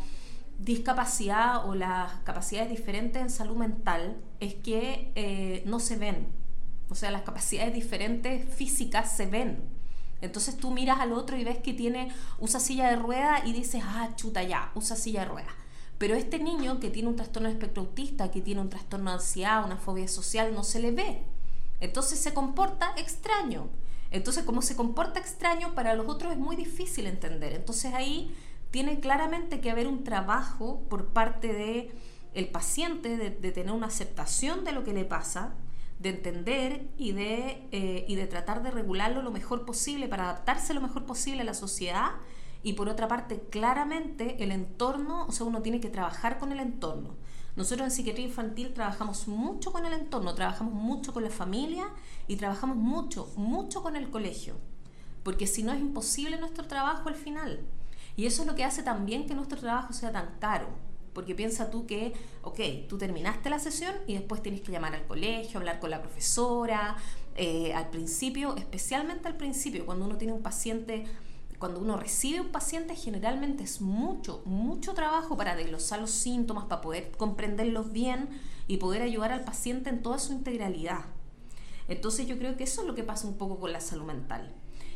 [0.59, 6.27] discapacidad o las capacidades diferentes en salud mental es que eh, no se ven.
[6.89, 9.63] O sea, las capacidades diferentes físicas se ven.
[10.21, 13.83] Entonces tú miras al otro y ves que tiene, usa silla de rueda y dices,
[13.85, 15.55] ah, chuta ya, usa silla de rueda.
[15.97, 19.65] Pero este niño que tiene un trastorno espectro autista, que tiene un trastorno de ansiedad,
[19.65, 21.23] una fobia social, no se le ve.
[21.79, 23.69] Entonces se comporta extraño.
[24.11, 27.53] Entonces, como se comporta extraño, para los otros es muy difícil entender.
[27.53, 28.33] Entonces ahí
[28.75, 31.95] tiene claramente que haber un trabajo por parte de
[32.33, 35.53] el paciente de, tener una aceptación de lo que le pasa,
[35.99, 40.73] de entender y de, eh, y de tratar de regularlo lo mejor posible para adaptarse
[40.73, 42.15] lo mejor posible a la sociedad
[42.63, 46.59] y por otra parte claramente el entorno, o sea, uno tiene que trabajar con el
[46.59, 47.15] entorno.
[47.55, 51.87] Nosotros en psiquiatría infantil trabajamos mucho con el entorno, trabajamos mucho con la familia
[52.27, 54.55] y trabajamos mucho, mucho con el colegio,
[55.23, 57.65] porque si no es imposible nuestro trabajo al final.
[58.15, 60.67] Y eso es lo que hace también que nuestro trabajo sea tan caro.
[61.13, 65.05] Porque piensa tú que, ok, tú terminaste la sesión y después tienes que llamar al
[65.07, 66.97] colegio, hablar con la profesora.
[67.35, 71.05] Eh, al principio, especialmente al principio, cuando uno tiene un paciente,
[71.57, 76.81] cuando uno recibe un paciente, generalmente es mucho, mucho trabajo para desglosar los síntomas, para
[76.81, 78.29] poder comprenderlos bien
[78.67, 81.05] y poder ayudar al paciente en toda su integralidad.
[81.87, 84.53] Entonces yo creo que eso es lo que pasa un poco con la salud mental.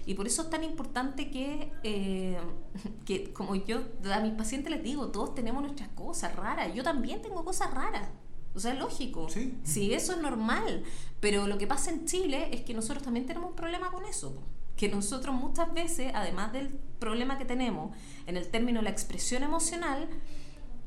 [0.10, 2.36] Y por eso es tan importante que, eh,
[3.06, 6.74] que, como yo a mis pacientes les digo, todos tenemos nuestras cosas raras.
[6.74, 8.10] Yo también tengo cosas raras.
[8.56, 9.30] O sea, es lógico.
[9.30, 9.60] Sí.
[9.64, 9.94] sí.
[9.94, 10.82] eso es normal.
[11.20, 14.34] Pero lo que pasa en Chile es que nosotros también tenemos un problema con eso.
[14.76, 17.96] Que nosotros muchas veces, además del problema que tenemos
[18.26, 20.10] en el término de la expresión emocional,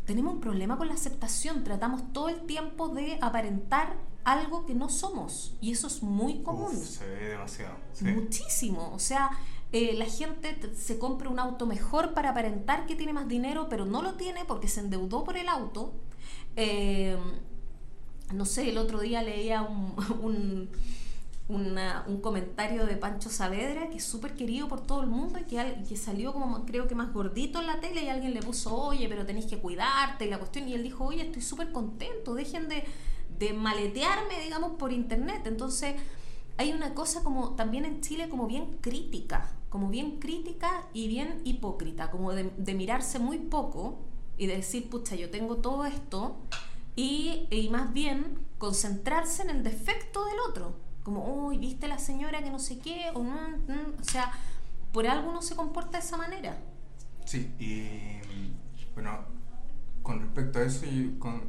[0.05, 1.63] tenemos un problema con la aceptación.
[1.63, 5.55] Tratamos todo el tiempo de aparentar algo que no somos.
[5.61, 6.77] Y eso es muy común.
[6.77, 7.77] se ve demasiado.
[8.01, 8.93] Muchísimo.
[8.95, 9.31] O sea,
[9.73, 13.87] eh, la gente se compra un auto mejor para aparentar que tiene más dinero, pero
[13.87, 15.95] no lo tiene porque se endeudó por el auto.
[16.57, 17.17] Eh,
[18.35, 20.69] no sé, el otro día leía un,
[21.49, 25.83] un, comentario de Pancho Saavedra, que es súper querido por todo el mundo y que,
[25.89, 29.09] que salió como creo que más gordito en la tele y alguien le puso, oye,
[29.09, 30.69] pero tenéis que cuidarte y la cuestión.
[30.69, 32.85] Y él dijo, oye, estoy súper contento, dejen de
[33.43, 35.43] de maletearme, digamos, por internet.
[35.47, 35.97] Entonces,
[36.59, 41.41] hay una cosa como también en Chile como bien crítica, como bien crítica y bien
[41.45, 43.99] hipócrita, como de, mirarse muy poco
[44.39, 46.37] y de decir, pucha, yo tengo todo esto,
[46.95, 50.77] y, más bien concentrarse en el defecto del otro.
[51.03, 53.35] Como, uy, viste la señora que no sé qué, o, no,
[54.01, 54.33] o sea,
[54.93, 56.57] por algo uno se comporta de esa manera.
[57.25, 58.21] Sí, y
[58.95, 59.25] bueno,
[60.03, 60.85] con respecto a eso,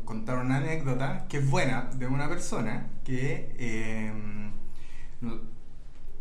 [0.06, 4.52] contar una anécdota que es buena de una persona que em,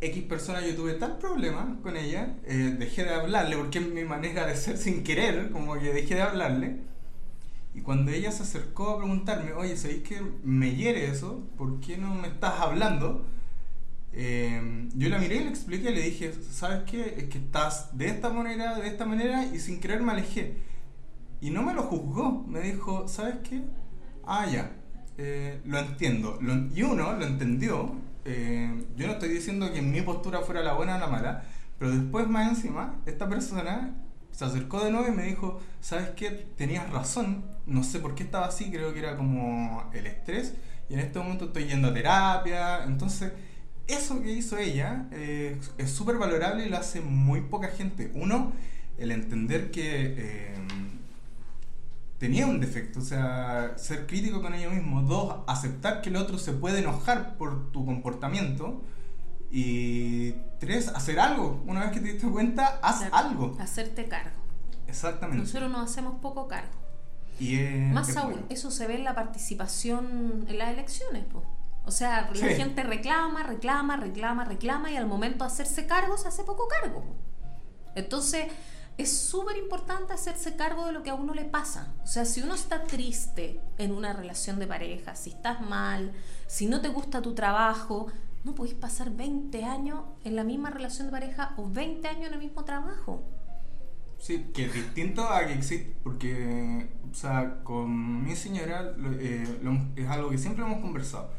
[0.01, 4.05] X persona yo tuve tal problema con ella, eh, dejé de hablarle porque es mi
[4.05, 6.77] manera de ser sin querer, como que dejé de hablarle.
[7.75, 11.49] Y cuando ella se acercó a preguntarme, oye, ¿sabéis que me hiere eso?
[11.57, 13.25] ¿Por qué no me estás hablando?
[14.13, 17.15] Em, yo la miré y le expliqué, le dije, ¿sabes qué?
[17.17, 20.57] Es que estás de esta manera, de esta manera, y sin querer me alejé.
[21.43, 23.63] Y no me lo juzgó, me dijo, ¿sabes qué?
[24.25, 24.73] Ah, ya.
[25.19, 26.39] eh, lo entiendo.
[26.75, 27.97] Y uno lo entendió.
[28.25, 31.45] eh, yo no estoy diciendo que mi postura fuera la buena o la mala,
[31.79, 33.97] pero después más encima, esta persona
[34.31, 36.31] se acercó de nuevo y me dijo, ¿sabes qué?
[36.57, 40.55] Tenías razón, no sé por qué estaba así, creo que era como el estrés,
[40.89, 43.33] y en este momento estoy yendo a terapia, entonces
[43.89, 48.13] eso que hizo ella eh, es súper valorable y lo hace muy poca gente.
[48.15, 48.53] Uno,
[48.99, 50.55] el entender que
[52.23, 55.03] tenía un defecto, o sea, ser crítico con ello mismo.
[55.03, 58.81] Dos, aceptar que el otro se puede enojar por tu comportamiento.
[59.51, 60.31] Y
[60.61, 61.63] tres, hacer algo.
[61.67, 63.57] Una vez que te diste cuenta, haz algo.
[63.61, 64.37] Hacerte cargo.
[64.87, 65.43] Exactamente.
[65.43, 66.71] Nosotros nos hacemos poco cargo.
[67.41, 68.47] Y es- Más es aún, bueno.
[68.51, 71.25] eso se ve en la participación en las elecciones.
[71.25, 71.43] po.
[71.85, 76.29] O sea, la gente reclama, reclama, reclama, reclama y al momento de hacerse cargo se
[76.29, 77.03] hace poco cargo.
[77.97, 78.47] Entonces,
[78.99, 81.95] es súper importante hacerse cargo de lo que a uno le pasa.
[82.03, 86.13] O sea, si uno está triste en una relación de pareja, si estás mal,
[86.47, 88.09] si no te gusta tu trabajo,
[88.45, 92.35] no podéis pasar 20 años en la misma relación de pareja o 20 años en
[92.35, 93.23] el mismo trabajo.
[94.19, 99.45] Sí, que es distinto a que existe, porque, o sea, con mi señora eh,
[99.97, 101.31] es algo que siempre hemos conversado,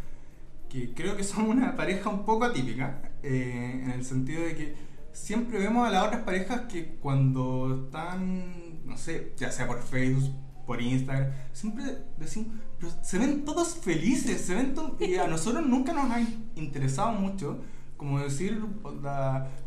[0.69, 4.75] que creo que somos una pareja un poco atípica, eh, en el sentido de que
[5.13, 10.33] siempre vemos a las otras parejas que cuando están, no sé, ya sea por Facebook,
[10.65, 11.83] por Instagram, siempre
[12.17, 16.19] decimos, pero se ven todos felices, se ven todos, y a nosotros nunca nos ha
[16.21, 17.61] in- interesado mucho
[17.97, 18.59] como decir,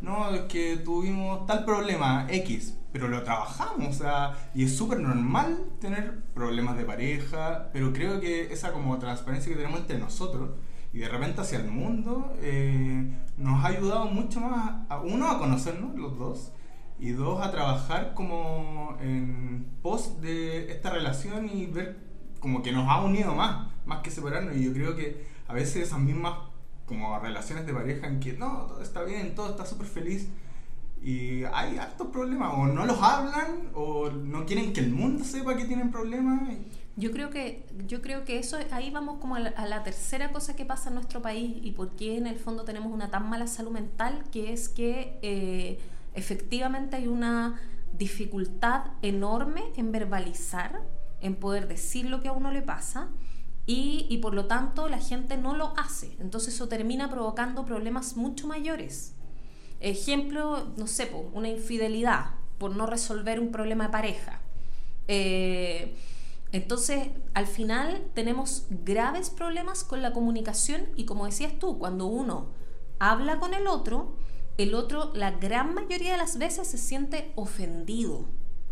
[0.02, 5.00] no, es que tuvimos tal problema X, pero lo trabajamos, o sea, y es súper
[5.00, 10.50] normal tener problemas de pareja, pero creo que esa como transparencia que tenemos entre nosotros
[10.96, 13.06] y de repente hacia el mundo eh,
[13.36, 16.52] nos ha ayudado mucho más, a, uno, a conocernos los dos,
[16.98, 21.98] y dos, a trabajar como en pos de esta relación y ver
[22.40, 25.88] como que nos ha unido más, más que separarnos, y yo creo que a veces
[25.88, 26.32] esas mismas
[26.86, 30.30] como relaciones de pareja en que no, todo está bien, todo está súper feliz
[31.02, 35.56] y hay hartos problemas, o no los hablan, o no quieren que el mundo sepa
[35.56, 36.40] que tienen problemas.
[36.98, 40.32] Yo creo que, yo creo que eso, ahí vamos como a la, a la tercera
[40.32, 43.28] cosa que pasa en nuestro país y por qué en el fondo tenemos una tan
[43.28, 45.78] mala salud mental, que es que eh,
[46.14, 47.60] efectivamente hay una
[47.92, 50.80] dificultad enorme en verbalizar,
[51.20, 53.08] en poder decir lo que a uno le pasa
[53.66, 56.16] y, y por lo tanto la gente no lo hace.
[56.18, 59.14] Entonces eso termina provocando problemas mucho mayores.
[59.80, 64.40] Ejemplo, no sé, una infidelidad por no resolver un problema de pareja.
[65.08, 65.94] Eh,
[66.56, 72.48] entonces, al final tenemos graves problemas con la comunicación y como decías tú, cuando uno
[72.98, 74.16] habla con el otro,
[74.56, 78.24] el otro la gran mayoría de las veces se siente ofendido.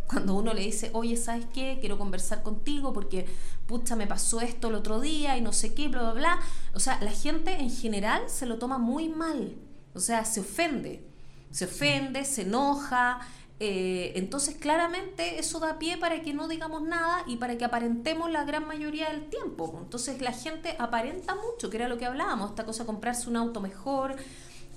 [0.06, 1.78] Cuando uno le dice, oye, ¿sabes qué?
[1.80, 3.26] Quiero conversar contigo porque,
[3.66, 6.40] pucha, me pasó esto el otro día y no sé qué, bla, bla, bla.
[6.74, 9.56] O sea, la gente en general se lo toma muy mal.
[9.94, 11.06] O sea, se ofende.
[11.50, 13.20] Se ofende, se enoja.
[13.60, 18.30] Eh, entonces, claramente, eso da pie para que no digamos nada y para que aparentemos
[18.30, 19.78] la gran mayoría del tiempo.
[19.80, 23.36] Entonces, la gente aparenta mucho, que era lo que hablábamos, esta cosa de comprarse un
[23.36, 24.16] auto mejor.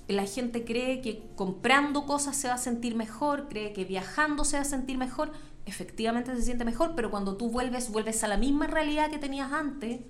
[0.06, 4.56] La gente cree que comprando cosas se va a sentir mejor, cree que viajando se
[4.56, 5.32] va a sentir mejor.
[5.66, 9.52] Efectivamente se siente mejor, pero cuando tú vuelves, vuelves a la misma realidad que tenías
[9.52, 10.00] antes.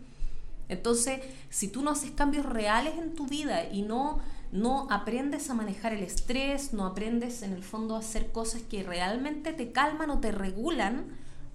[0.68, 4.20] Entonces, si tú no haces cambios reales en tu vida y no,
[4.52, 8.82] no aprendes a manejar el estrés, no aprendes en el fondo a hacer cosas que
[8.82, 11.06] realmente te calman o te regulan,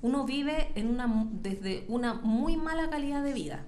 [0.02, 3.66] uno vive en una, desde una muy mala calidad de vida.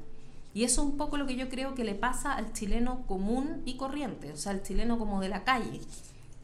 [0.54, 3.62] Y eso es un poco lo que yo creo que le pasa al chileno común
[3.66, 5.82] y corriente, o sea, al chileno como de la calle,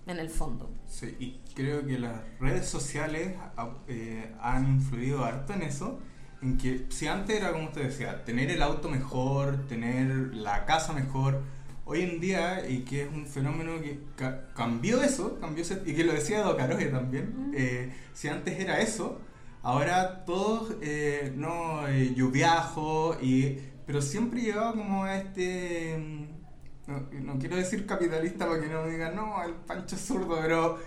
[0.05, 0.69] en el fondo.
[0.87, 5.99] Sí, y creo que las redes sociales ah, eh, han influido harto en eso.
[6.41, 10.91] En que si antes era como usted decía, tener el auto mejor, tener la casa
[10.91, 11.43] mejor,
[11.91, 15.93] hoy en día, y que es un fenómeno que ca- cambió eso, cambió ese- y
[15.93, 17.53] que lo decía Do Caroge también, Mm.
[17.55, 19.19] eh, si antes era eso,
[19.61, 26.91] ahora todos, eh, no, eh, yo viajo, y, pero siempre llevaba como a este, mm,
[26.91, 30.79] no, no quiero decir capitalista para que no me digan, no, el pancho zurdo, pero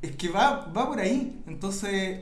[0.00, 2.20] es que va, va por ahí, entonces...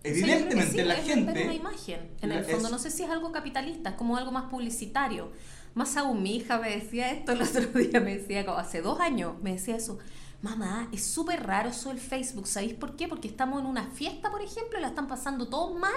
[0.00, 2.66] sea, Evidentemente sí, la es gente una imagen, en el fondo.
[2.68, 5.32] es- No sé si es algo capitalista, es como algo más publicitario.
[5.78, 8.98] Más aún, mi hija me decía esto el otro día, me decía, como hace dos
[8.98, 9.96] años, me decía eso.
[10.42, 13.06] Mamá, es súper raro eso del Facebook, ¿sabéis por qué?
[13.06, 15.92] Porque estamos en una fiesta, por ejemplo, y la están pasando todos mal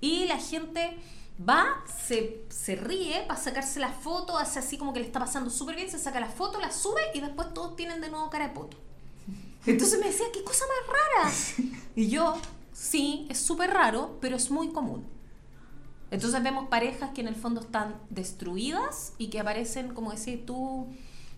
[0.00, 0.98] y la gente
[1.48, 5.48] va, se, se ríe para sacarse la foto, hace así como que le está pasando
[5.48, 8.48] súper bien, se saca la foto, la sube y después todos tienen de nuevo cara
[8.48, 8.76] de poto.
[9.64, 11.32] Entonces me decía, qué cosa más rara.
[11.94, 12.34] Y yo,
[12.72, 15.13] sí, es súper raro, pero es muy común.
[16.14, 20.86] Entonces vemos parejas que en el fondo están destruidas y que aparecen, como decís tú,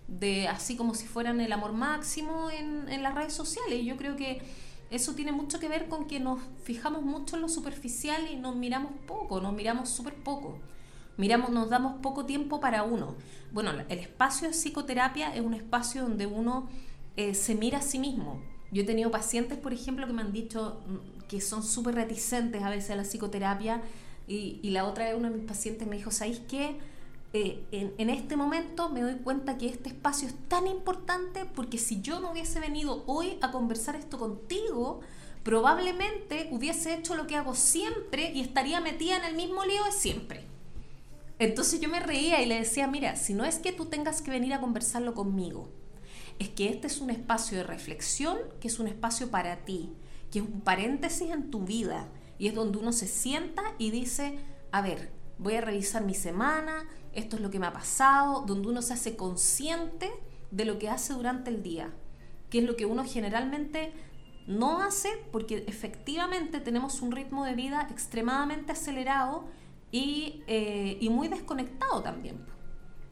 [0.06, 3.80] de así como si fueran el amor máximo en, en las redes sociales.
[3.80, 4.42] Y yo creo que
[4.90, 8.54] eso tiene mucho que ver con que nos fijamos mucho en lo superficial y nos
[8.54, 10.58] miramos poco, nos miramos súper poco.
[11.16, 13.14] Miramos, nos damos poco tiempo para uno.
[13.52, 16.68] Bueno, el espacio de psicoterapia es un espacio donde uno
[17.16, 18.42] eh, se mira a sí mismo.
[18.70, 22.62] Yo he tenido pacientes, por ejemplo, que me han dicho mm, que son súper reticentes
[22.62, 23.80] a veces a la psicoterapia
[24.28, 26.78] y, la otra vez uno de mis pacientes me dijo, ¿sabéis qué?
[27.32, 31.78] Eh, en, en, este momento me doy cuenta que este espacio es tan importante porque
[31.78, 35.00] si yo no hubiese venido hoy a conversar esto contigo,
[35.42, 39.92] probablemente hubiese hecho lo que hago siempre y estaría metida en el mismo lío de
[39.92, 40.44] siempre.
[41.38, 44.30] Entonces yo me reía y le decía, mira, si no es que tú tengas que
[44.30, 45.68] venir a conversarlo conmigo,
[46.38, 49.92] es que este es un espacio de reflexión, que es un espacio para ti,
[50.30, 52.08] que es un paréntesis en tu vida
[52.38, 54.38] y es donde uno se sienta y dice,
[54.72, 58.68] a ver, voy a revisar mi semana, esto es lo que me ha pasado, donde
[58.68, 60.10] uno se hace consciente
[60.50, 61.92] de lo que hace durante el día,
[62.50, 63.92] que es lo que uno generalmente
[64.46, 69.44] no hace porque efectivamente tenemos un ritmo de vida extremadamente acelerado
[69.90, 72.44] y, eh, y muy desconectado también.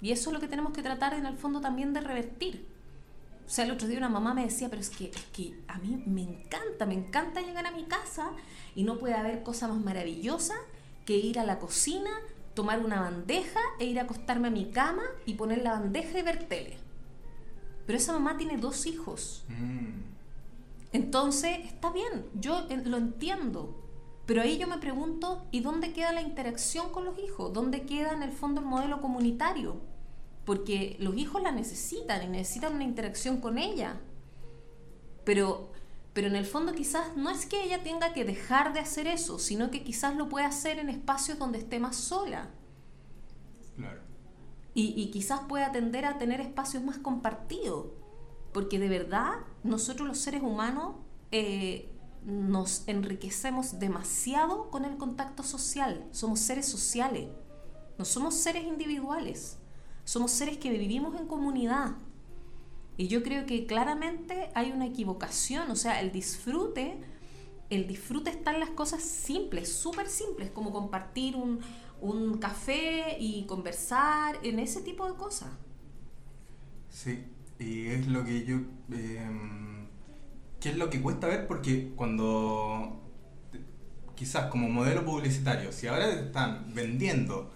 [0.00, 2.73] Y eso es lo que tenemos que tratar en el fondo también de revertir.
[3.46, 5.78] O sea, el otro día una mamá me decía, pero es que, es que a
[5.78, 8.30] mí me encanta, me encanta llegar a mi casa
[8.74, 10.54] y no puede haber cosa más maravillosa
[11.04, 12.10] que ir a la cocina,
[12.54, 16.22] tomar una bandeja e ir a acostarme a mi cama y poner la bandeja y
[16.22, 16.78] ver tele.
[17.86, 19.44] Pero esa mamá tiene dos hijos.
[19.48, 20.14] Mm.
[20.92, 23.80] Entonces, está bien, yo lo entiendo.
[24.26, 27.52] Pero ahí yo me pregunto, ¿y dónde queda la interacción con los hijos?
[27.52, 29.80] ¿Dónde queda en el fondo el modelo comunitario?
[30.44, 34.00] Porque los hijos la necesitan y necesitan una interacción con ella.
[35.24, 35.72] Pero,
[36.12, 39.38] pero en el fondo quizás no es que ella tenga que dejar de hacer eso,
[39.38, 42.50] sino que quizás lo puede hacer en espacios donde esté más sola.
[43.76, 44.00] Claro.
[44.74, 47.86] Y, y quizás pueda tender a tener espacios más compartidos,
[48.52, 50.96] porque de verdad nosotros los seres humanos
[51.30, 51.90] eh,
[52.24, 57.28] nos enriquecemos demasiado con el contacto social, somos seres sociales,
[57.98, 59.58] no somos seres individuales.
[60.04, 61.96] Somos seres que vivimos en comunidad.
[62.96, 67.00] Y yo creo que claramente hay una equivocación, o sea, el disfrute,
[67.70, 71.58] el disfrute está en las cosas simples, súper simples, como compartir un,
[72.00, 75.50] un, café y conversar, en ese tipo de cosas.
[76.88, 77.24] Sí,
[77.58, 78.58] y es lo que yo...
[78.92, 79.30] Eh,
[80.60, 81.46] ¿Qué es lo que cuesta ver?
[81.46, 83.02] Porque cuando
[84.14, 87.50] quizás como modelo publicitario, si ahora están vendiendo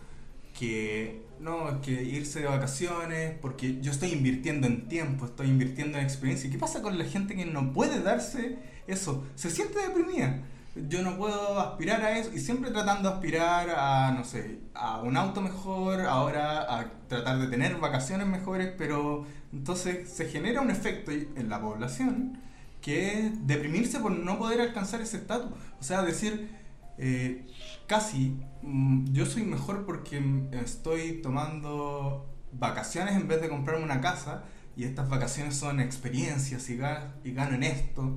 [0.58, 5.98] que no, es que irse de vacaciones, porque yo estoy invirtiendo en tiempo, estoy invirtiendo
[5.98, 6.50] en experiencia.
[6.50, 9.26] ¿Qué pasa con la gente que no puede darse eso?
[9.34, 10.42] Se siente deprimida.
[10.88, 15.00] Yo no puedo aspirar a eso y siempre tratando de aspirar a, no sé, a
[15.00, 20.70] un auto mejor, ahora a tratar de tener vacaciones mejores, pero entonces se genera un
[20.70, 22.38] efecto en la población
[22.80, 25.50] que es deprimirse por no poder alcanzar ese estatus.
[25.80, 26.50] O sea, decir,
[26.98, 27.46] eh,
[27.88, 30.22] casi mm, yo soy mejor porque
[30.52, 34.44] estoy tomando vacaciones en vez de comprarme una casa
[34.76, 38.16] y estas vacaciones son experiencias y, gano en esto.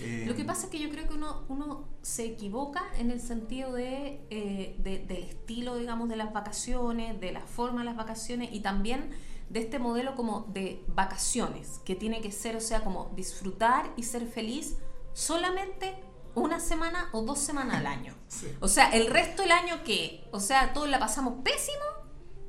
[0.00, 3.20] Eh, Lo que pasa es que yo creo que uno, uno se equivoca en el
[3.20, 7.96] sentido de, eh, de, del estilo, digamos, de las vacaciones, de la forma de las
[7.96, 9.10] vacaciones y también
[9.48, 14.02] de este modelo como de vacaciones, que tiene que ser, o sea, como disfrutar y
[14.02, 14.76] ser feliz
[15.14, 15.94] solamente
[16.34, 18.14] una semana o dos semanas al año.
[18.60, 20.26] O sea, el resto del año ¿qué?
[20.32, 21.84] O sea, todos la pasamos pésimo.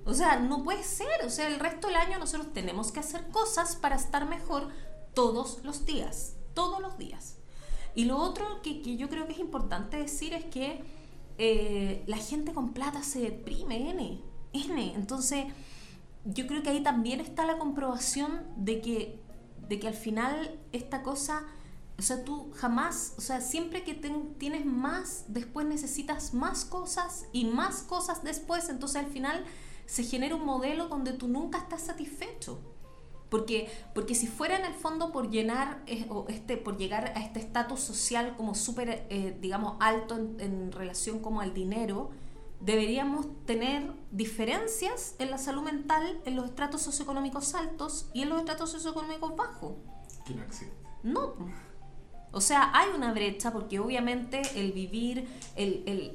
[0.05, 1.25] O sea, no puede ser.
[1.25, 4.69] O sea, el resto del año nosotros tenemos que hacer cosas para estar mejor
[5.13, 6.35] todos los días.
[6.53, 7.37] Todos los días.
[7.95, 10.83] Y lo otro que, que yo creo que es importante decir es que
[11.37, 14.21] eh, la gente con plata se deprime, N.
[14.53, 14.93] N.
[14.95, 15.45] Entonces,
[16.25, 19.19] yo creo que ahí también está la comprobación de que,
[19.67, 21.45] de que al final esta cosa
[21.97, 27.45] o sea, tú jamás, o sea, siempre que tienes más, después necesitas más cosas y
[27.45, 29.45] más cosas después, entonces al final
[29.85, 32.59] se genera un modelo donde tú nunca estás satisfecho.
[33.29, 37.21] Porque, porque si fuera en el fondo por llenar eh, o este, por llegar a
[37.21, 42.11] este estatus social como súper, eh, digamos, alto en, en, relación como al dinero,
[42.59, 48.39] deberíamos tener diferencias en la salud mental en los estratos socioeconómicos altos y en los
[48.39, 49.73] estratos socioeconómicos bajos.
[50.25, 50.75] Que no existe.
[51.03, 51.35] No.
[52.35, 55.25] O sea, hay una brecha porque obviamente el vivir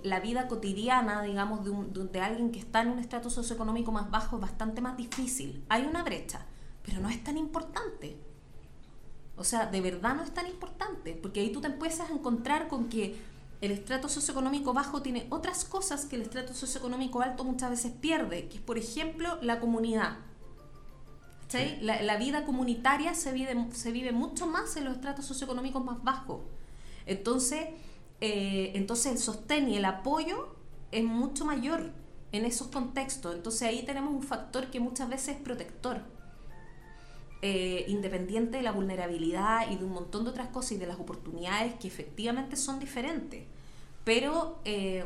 [0.02, 4.10] la vida cotidiana, digamos, de, un, de, alguien que está en un estatus socioeconómico más
[4.10, 5.64] bajo es bastante más difícil.
[5.70, 6.44] Hay una brecha,
[6.82, 8.18] pero no es tan importante.
[9.34, 12.68] O sea, de verdad no es tan importante, porque ahí tú te empiezas a encontrar
[12.68, 13.18] con que
[13.62, 18.46] el estrato socioeconómico bajo tiene otras cosas que el estrato socioeconómico alto muchas veces pierde,
[18.50, 20.18] que es, por ejemplo, la comunidad.
[21.80, 26.40] La, vida comunitaria se vive, se vive mucho más en los estratos socioeconómicos más bajos.
[27.07, 27.68] Entonces,
[28.20, 30.55] eh, entonces el sostén y el apoyo
[30.92, 31.92] es mucho mayor
[32.32, 33.34] en esos contextos.
[33.34, 36.03] Entonces ahí tenemos un factor que muchas veces es protector.
[37.42, 41.01] Eh, independiente de la vulnerabilidad y de un montón de otras cosas y de las
[41.01, 43.44] oportunidades que efectivamente son diferentes.
[44.05, 45.05] Pero eh,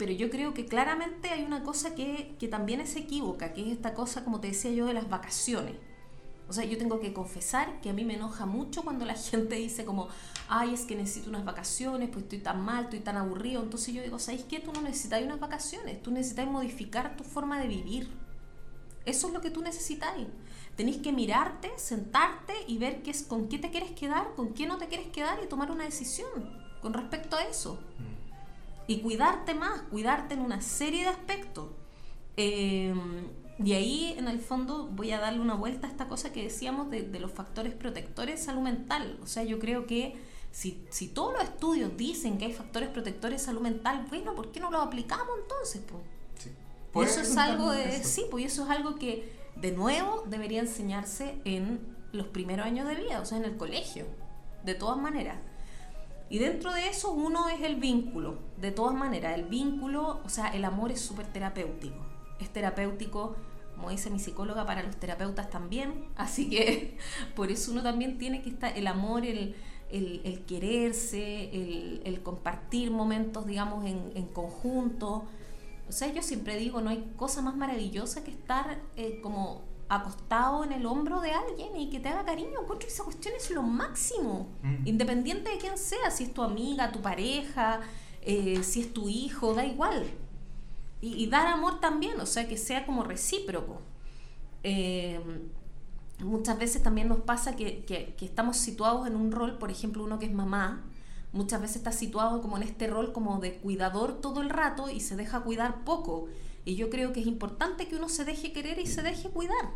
[0.00, 3.68] pero yo creo que claramente hay una cosa que, que también es equívoca, que es
[3.68, 5.74] esta cosa, como te decía yo, de las vacaciones.
[6.48, 9.56] O sea, yo tengo que confesar que a mí me enoja mucho cuando la gente
[9.56, 10.08] dice como,
[10.48, 13.62] ay, es que necesito unas vacaciones, pues estoy tan mal, estoy tan aburrido.
[13.62, 14.58] Entonces yo digo, ¿sabes qué?
[14.58, 18.08] Tú no necesitas unas vacaciones, tú necesitas modificar tu forma de vivir.
[19.04, 20.14] Eso es lo que tú necesitas.
[20.76, 24.66] Tenés que mirarte, sentarte y ver qué es, con qué te quieres quedar, con qué
[24.66, 26.30] no te quieres quedar y tomar una decisión
[26.80, 27.78] con respecto a eso.
[27.98, 28.19] Mm
[28.90, 31.68] y cuidarte más, cuidarte en una serie de aspectos.
[32.36, 32.92] Eh,
[33.62, 36.90] y ahí, en el fondo, voy a darle una vuelta a esta cosa que decíamos
[36.90, 39.16] de, los factores protectores de salud mental.
[39.22, 40.16] O sea, yo creo que
[40.50, 44.50] si, si, todos los estudios dicen que hay factores protectores de salud mental, bueno, ¿por
[44.50, 45.82] qué no los aplicamos entonces?
[46.92, 47.12] Pues?
[47.12, 51.78] eso es algo de, sí, pues eso es algo que, de nuevo, debería enseñarse en
[52.10, 54.06] los primeros años de vida, o sea, en el colegio,
[54.64, 55.38] de todas maneras.
[56.30, 58.38] Y dentro de eso uno es el vínculo.
[58.56, 62.06] De todas maneras, el vínculo, o sea, el amor es súper terapéutico.
[62.38, 63.34] Es terapéutico,
[63.74, 66.06] como dice mi psicóloga, para los terapeutas también.
[66.16, 66.96] Así que
[67.34, 69.56] por eso uno también tiene que estar, el amor, el,
[69.90, 71.50] el, quererse,
[72.04, 75.24] el, compartir momentos, digamos, en, en, conjunto.
[75.88, 80.62] O sea, yo siempre digo, no hay cosa más maravillosa que estar eh, como acostado
[80.62, 82.60] en el hombro de alguien y que te haga cariño.
[82.62, 84.86] Encuentro esa cuestión es lo máximo, mm.
[84.86, 87.80] independiente de quién sea, si es tu amiga, tu pareja,
[88.22, 90.04] eh, si es tu hijo, da igual.
[91.02, 93.80] Y, dar amor también, o sea, que sea como recíproco.
[94.62, 95.18] Eh,
[96.18, 100.04] muchas veces también nos pasa que, que, que, estamos situados en un rol, por ejemplo,
[100.04, 100.84] uno que es mamá,
[101.32, 105.00] muchas veces está situado como en este rol como de cuidador todo el rato y
[105.00, 106.28] se deja cuidar poco.
[106.64, 109.70] Y yo creo que es importante que uno se deje querer y se deje cuidar.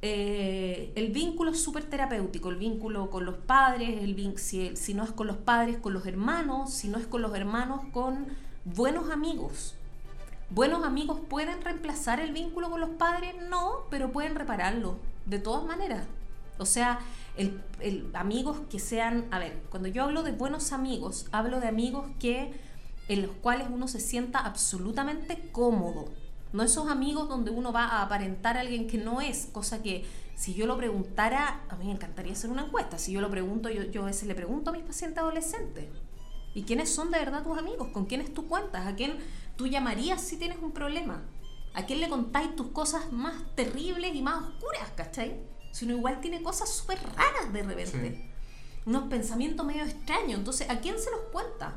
[0.00, 5.02] Eh, el vínculo es súper terapéutico, el vínculo con los padres, el si, si, no
[5.02, 8.26] es con los padres, con los hermanos, si no es con los hermanos, con
[8.64, 9.74] buenos amigos.
[10.50, 13.34] ¿Buenos amigos pueden reemplazar el vínculo con los padres?
[13.50, 16.06] No, pero pueden repararlo, de todas maneras.
[16.58, 17.00] O sea,
[17.36, 22.06] el, amigos que sean, a ver, cuando yo hablo de buenos amigos, hablo de amigos
[22.18, 22.52] que
[23.08, 26.08] en los cuales uno se sienta absolutamente cómodo.
[26.52, 30.04] No esos amigos donde uno va a aparentar a alguien que no es, cosa que
[30.34, 32.98] si yo lo preguntara, a mí me encantaría hacer una encuesta.
[32.98, 35.86] Si yo lo pregunto, yo, yo a veces le pregunto a mis pacientes adolescentes.
[36.54, 37.88] ¿Y quiénes son de verdad tus amigos?
[37.88, 38.86] ¿Con quiénes tú cuentas?
[38.86, 39.18] ¿A quién
[39.56, 41.22] tú llamarías si tienes un problema?
[41.74, 45.40] ¿A quién le contáis tus cosas más terribles y más oscuras, cachai?
[45.72, 48.32] Si uno igual tiene cosas súper raras de repente.
[48.86, 50.38] Unos pensamientos medio extraños.
[50.38, 51.74] Entonces, ¿a quién se los cuenta?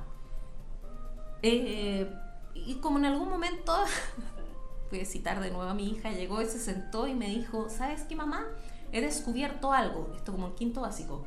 [1.44, 2.12] Eh,
[2.54, 3.76] y como en algún momento,
[4.92, 7.70] voy a citar de nuevo a mi hija, llegó y se sentó y me dijo,
[7.70, 8.48] ¿sabes qué mamá?
[8.92, 11.26] He descubierto algo, esto como el quinto básico.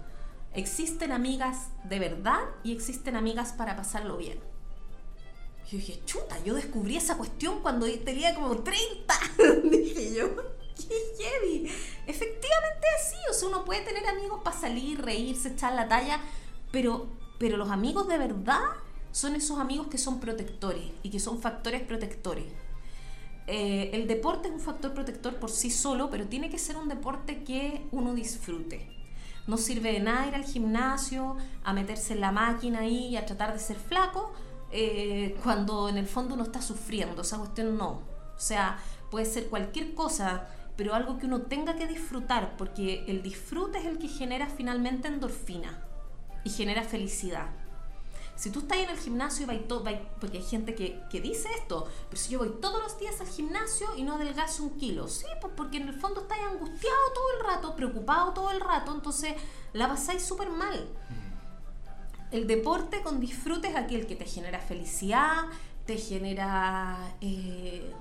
[0.53, 4.39] Existen amigas de verdad y existen amigas para pasarlo bien.
[5.67, 9.15] Y yo dije, chuta, yo descubrí esa cuestión cuando tenía como 30.
[9.65, 10.37] dije yo,
[10.77, 11.67] qué heavy.
[12.07, 16.21] Efectivamente así, o sea, uno puede tener amigos para salir, reírse, echar la talla,
[16.71, 17.09] pero,
[17.39, 18.61] pero los amigos de verdad
[19.15, 22.47] son esos amigos que son protectores y que son factores protectores.
[23.47, 26.89] Eh, el deporte es un factor protector por sí solo, pero tiene que ser un
[26.89, 28.91] deporte que uno disfrute.
[29.47, 33.53] No sirve de nada ir al gimnasio, a meterse en la máquina y a tratar
[33.53, 34.33] de ser flaco,
[34.73, 37.23] eh, cuando en el fondo uno está sufriendo.
[37.23, 38.03] Esa cuestión no.
[38.37, 38.79] O sea,
[39.12, 43.85] puede ser cualquier cosa, pero algo que uno tenga que disfrutar, porque el disfrute es
[43.85, 45.85] el que genera finalmente endorfina
[46.43, 47.64] y genera felicidad.
[48.37, 49.85] Si tú estás en el gimnasio y vais todo,
[50.20, 53.95] porque hay gente que, dice esto, pero si yo voy todos los días al gimnasio
[53.97, 57.47] y no adelgazo un kilo, sí, pues porque en el fondo estáis angustiado todo el
[57.47, 59.35] rato, preocupado todo el rato, entonces
[59.72, 60.89] la pasáis súper mal.
[62.32, 65.45] El deporte con disfrute es aquel que te genera felicidad,
[65.87, 67.93] te genera eh,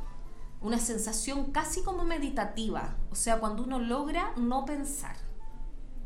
[0.61, 5.15] una sensación casi como meditativa, o sea, cuando uno logra no pensar.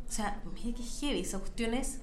[0.06, 2.00] O sea, mire qué heavy, esa cuestión es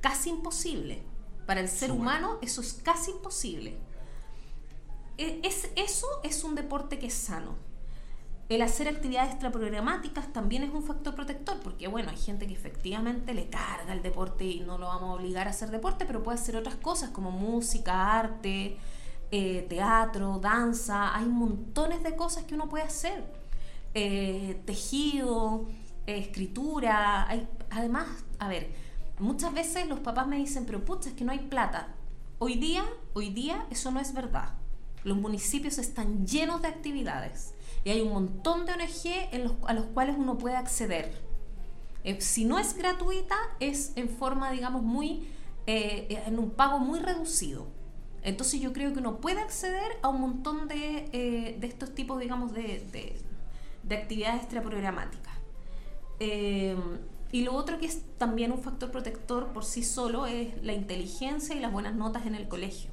[0.00, 1.02] casi imposible.
[1.46, 3.76] Para el ser humano eso es casi imposible.
[5.18, 7.56] E, es, eso es un deporte que es sano.
[8.48, 13.32] el hacer actividades extraprogramáticas también es un factor protector, porque bueno, hay gente que efectivamente
[13.32, 16.38] le carga el deporte y no lo vamos a obligar a hacer deporte, pero puede
[16.38, 18.76] hacer otras cosas como música, arte,
[19.30, 23.24] eh, teatro, danza, hay montones de cosas que uno puede hacer.
[23.94, 25.66] Eh, tejido,
[26.06, 28.06] escritura, hay, además,
[28.38, 28.68] a ver,
[29.18, 31.88] muchas veces los papás me dicen, pero pucha, es que no hay plata.
[32.38, 34.54] Hoy día, hoy día eso no es verdad.
[35.04, 37.54] Los municipios están llenos de actividades
[37.84, 41.14] y hay un montón de ONG a los cuales uno puede acceder.
[42.04, 45.28] Eh, si no es gratuita, es en forma, digamos, muy,
[45.66, 47.66] eh, en un pago muy reducido.
[48.22, 52.18] Entonces yo creo que uno puede acceder a un montón de, eh, de estos tipos,
[52.18, 53.16] digamos, de, de,
[53.82, 55.34] de actividades extraprogramáticas.
[57.34, 61.56] Y lo otro que es también un factor protector por sí solo es la inteligencia
[61.56, 62.92] y las buenas notas en el colegio.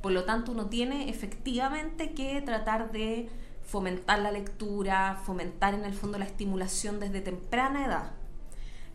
[0.00, 3.28] Por lo tanto, uno tiene efectivamente que tratar de
[3.64, 8.12] fomentar la lectura, fomentar en el fondo la estimulación desde temprana edad.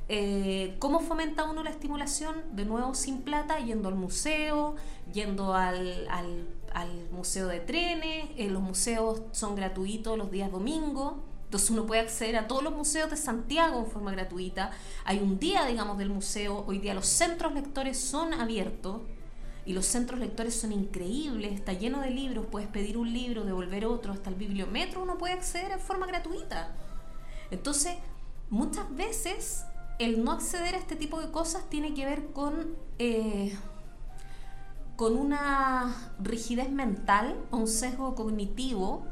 [0.07, 2.41] Eh, ¿Cómo fomenta uno la estimulación?
[2.53, 4.77] De nuevo, sin plata, yendo al museo,
[5.11, 6.07] yendo al,
[7.11, 11.15] museo de trenes, eh, los museos son gratuitos los días domingos,
[11.49, 14.69] entonces uno puede acceder a todos los museos de Santiago en forma gratuita.
[15.03, 19.01] Hay un día, digamos, del museo, hoy día los centros lectores son abiertos,
[19.65, 23.87] y los centros lectores son increíbles, está lleno de libros, puedes pedir un libro, devolver
[23.87, 26.75] otro, hasta el bibliometro uno puede acceder en forma gratuita.
[27.49, 27.95] Entonces,
[28.51, 29.65] muchas veces
[29.97, 33.57] el no acceder a este tipo de cosas tiene que ver con, eh,
[34.95, 39.07] con una rigidez mental un sesgo cognitivo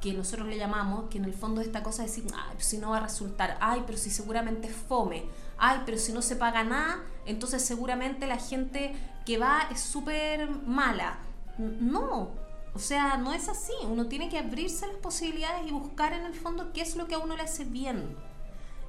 [0.00, 2.64] que nosotros le llamamos, que en el fondo es esta cosa de decir, ay, pero
[2.64, 5.24] si no va a resultar, ay, pero si seguramente fome,
[5.56, 8.94] ay, pero si no se paga nada, entonces seguramente la gente
[9.26, 11.18] que va es súper mala.
[11.58, 12.30] No,
[12.74, 13.72] o sea, no es así.
[13.82, 17.16] Uno tiene que abrirse las posibilidades y buscar en el fondo qué es lo que
[17.16, 18.16] a uno le hace bien.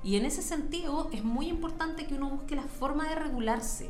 [0.03, 3.89] Y en ese sentido es muy importante que uno busque la forma de regularse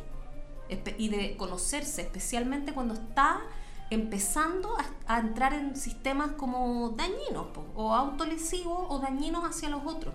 [0.98, 3.42] y de conocerse, especialmente cuando está
[3.90, 4.70] empezando
[5.08, 10.14] a, entrar en sistemas como dañinos o autolesivos o dañinos hacia los otros.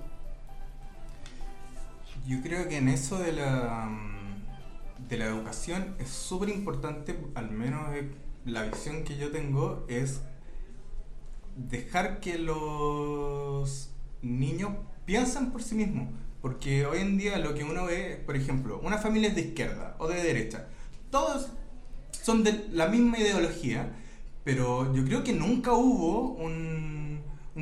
[2.27, 3.91] Yo creo que en eso de la
[5.09, 7.83] de la educación es súper importante, al menos
[8.45, 10.21] la visión que yo tengo, es
[11.57, 13.91] dejar que los
[14.23, 14.73] niños
[15.05, 16.09] piensen por sí mismos.
[16.41, 19.97] Porque hoy en día lo que uno ve, por ejemplo, una familia es de izquierda
[19.99, 20.69] o de derecha.
[21.11, 21.49] Todos
[22.25, 23.93] son de la misma ideología,
[24.45, 26.95] pero yo creo que nunca hubo un,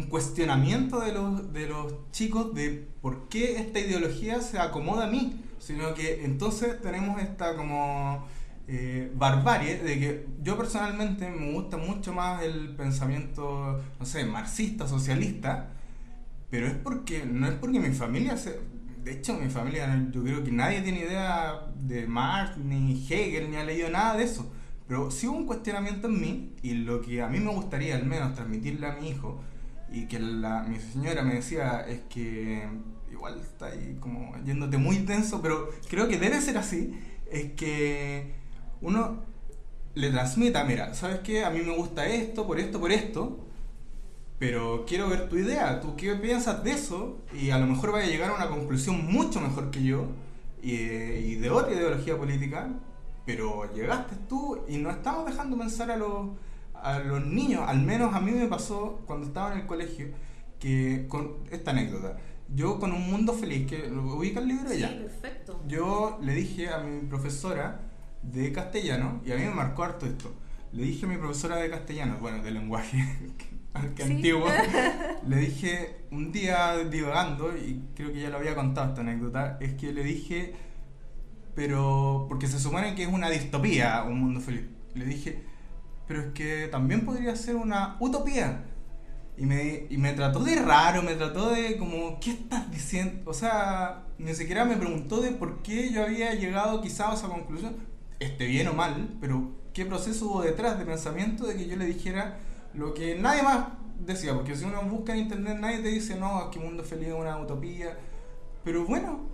[0.09, 5.43] cuestionamiento de los, de los chicos de por qué esta ideología se acomoda a mí
[5.63, 8.27] sino que entonces tenemos esta como
[8.67, 14.89] eh, barbarie de que yo personalmente me gusta mucho más el pensamiento, no sé, marxista,
[14.89, 15.71] socialista,
[16.51, 18.59] pero es porque, no es porque mi familia se...
[19.03, 23.57] De hecho, mi familia, yo creo que nadie tiene idea de Marx, ni Hegel, ni
[23.57, 24.53] ha leído nada de eso.
[24.87, 28.07] Pero sí hubo un cuestionamiento en mí, y lo que a mí me gustaría al
[28.07, 29.41] menos transmitirle a mi hijo,
[29.91, 32.69] y que la, mi señora me decía, es que
[33.11, 36.99] igual está ahí como yéndote muy intenso, pero creo que debe ser así,
[37.31, 38.35] es que
[38.81, 39.25] uno
[39.95, 41.45] le transmita, mira, ¿sabes qué?
[41.45, 43.47] A mí me gusta esto, por esto, por esto,
[44.43, 48.07] pero quiero ver tu idea, tú qué piensas de eso, y a lo mejor vaya
[48.07, 50.07] a llegar a una conclusión mucho mejor que yo,
[50.61, 52.69] y, de otra ideología política,
[53.25, 56.31] pero llegaste tú y no estamos dejando pensar a los,
[56.75, 60.09] a los niños, al menos a mí me pasó cuando estaba en el colegio,
[60.59, 62.17] que con esta anécdota
[62.53, 64.89] yo con un mundo feliz, que ubica el libro ya.
[64.89, 65.63] Sí, perfecto.
[65.69, 67.81] Yo le dije a mi profesora
[68.25, 70.33] de castellano, y a mí me marcó harto esto,
[70.73, 72.99] le dije a mi profesora de castellano, bueno, de lenguaje,
[73.95, 74.47] que antiguo,
[75.27, 79.75] le dije un día divagando, y creo que ya lo había contado esta anécdota, es
[79.75, 80.55] que le dije,
[81.55, 84.65] pero, porque se supone que es una distopía, un mundo feliz,
[84.95, 85.43] le dije,
[86.07, 88.65] pero es que también podría ser una utopía.
[89.39, 93.31] Y me, y me trató de raro, me trató de como, ¿qué estás diciendo?
[93.31, 97.29] O sea, ni siquiera me preguntó de por qué yo había llegado quizá a esa
[97.29, 97.77] conclusión,
[98.21, 101.87] esté bien o mal, pero qué proceso hubo detrás de pensamiento de que yo le
[101.87, 102.39] dijera
[102.75, 103.69] lo que nadie más
[103.99, 107.15] decía, porque si uno busca en internet nadie te dice, no, que mundo feliz es
[107.15, 107.99] una utopía,
[108.65, 109.29] pero bueno,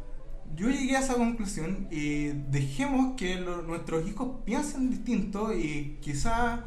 [0.55, 6.64] yo llegué a esa conclusión y dejemos que nuestros hijos piensen distinto y quizá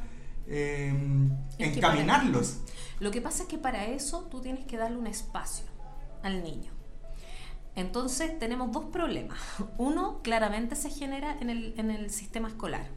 [0.48, 0.94] eh,
[1.58, 2.60] encaminarlos.
[3.00, 5.66] Lo que pasa es que para eso tú tienes que darle un espacio
[6.24, 6.72] al niño.
[7.76, 9.40] Entonces tenemos dos problemas.
[9.78, 12.88] Uno claramente se genera en el, en el sistema escolar,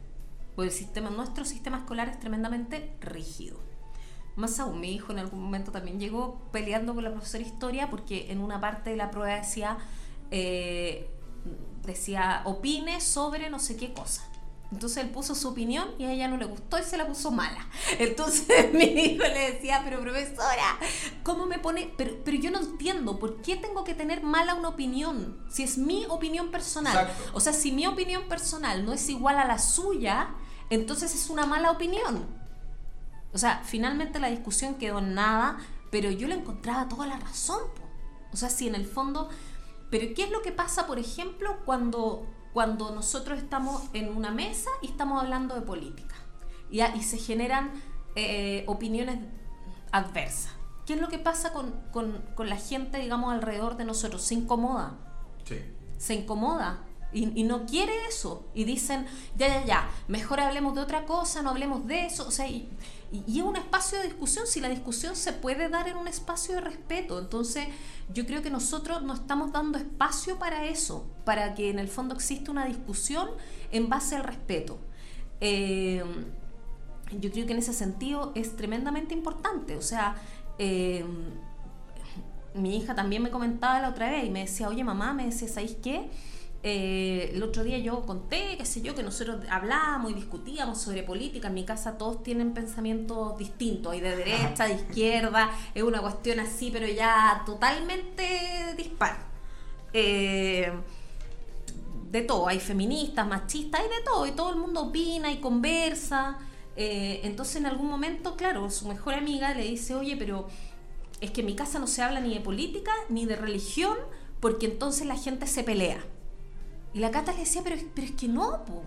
[0.55, 3.59] porque el sistema, nuestro sistema escolar es tremendamente rígido.
[4.35, 7.89] Más aún, mi hijo en algún momento también llegó peleando con la profesora de historia
[7.89, 9.77] porque en una parte de la prueba decía,
[10.31, 11.09] eh,
[11.85, 14.23] decía, opine sobre no sé qué cosa.
[14.71, 17.31] Entonces él puso su opinión y a ella no le gustó y se la puso
[17.31, 17.65] mala.
[17.99, 20.79] Entonces mi hijo le decía, pero profesora,
[21.23, 21.93] ¿cómo me pone?
[21.95, 25.39] Pero, pero yo no entiendo, ¿por qué tengo que tener mala una opinión?
[25.49, 27.09] Si es mi opinión personal.
[27.33, 30.35] O sea, si mi opinión personal no es igual a la suya,
[30.69, 32.25] entonces es una mala opinión.
[33.33, 35.57] O sea, finalmente la discusión quedó en nada,
[35.91, 37.61] pero yo le encontraba toda la razón.
[38.31, 39.29] O sea, si en el fondo...
[39.91, 44.69] Pero ¿qué es lo que pasa, por ejemplo, cuando cuando nosotros estamos en una mesa
[44.81, 46.15] y estamos hablando de política
[46.71, 47.69] y, y se generan
[48.15, 49.19] eh, opiniones
[49.91, 50.53] adversas.
[50.85, 54.21] ¿Qué es lo que pasa con, con, con, la gente, digamos, alrededor de nosotros?
[54.21, 54.93] Se incomoda.
[55.43, 55.59] Sí.
[55.97, 56.84] Se incomoda.
[57.15, 58.45] Y, no quiere eso.
[58.53, 59.05] Y dicen,
[59.37, 62.27] ya, ya, ya, mejor hablemos de otra cosa, no hablemos de eso.
[62.27, 62.67] O sea, y,
[63.11, 66.55] y, es un espacio de discusión, si la discusión se puede dar en un espacio
[66.55, 67.17] de respeto.
[67.17, 67.67] Entonces,
[68.13, 72.15] yo creo que nosotros no estamos dando espacio para eso, para que en el fondo
[72.15, 73.29] exista una discusión
[73.71, 74.77] en base al respeto.
[75.39, 76.03] Eh,
[77.19, 79.77] yo creo que en ese sentido es tremendamente importante.
[79.77, 80.15] O sea,
[80.57, 81.05] eh,
[82.55, 85.47] mi hija también me comentaba la otra vez y me decía, oye mamá, me decía,
[85.47, 86.09] ¿sabéis qué?
[86.67, 91.03] Eh, el otro día yo conté, qué sé yo, que nosotros hablábamos y discutíamos sobre
[91.03, 91.49] política.
[91.49, 96.39] En mi casa todos tienen pensamientos distintos, hay de derecha, de izquierda, es una cuestión
[96.39, 99.27] así, pero ya totalmente dispar.
[99.93, 100.73] Eh,
[102.09, 106.39] de todo, hay feministas, machistas, hay de todo, y todo el mundo opina y conversa.
[106.75, 110.47] Eh, entonces en algún momento, claro, su mejor amiga le dice, oye, pero
[111.21, 113.95] es que en mi casa no se habla ni de política ni de religión,
[114.39, 116.03] porque entonces la gente se pelea.
[116.95, 118.81] Y la Cata le decía, pero, pero es que no, po.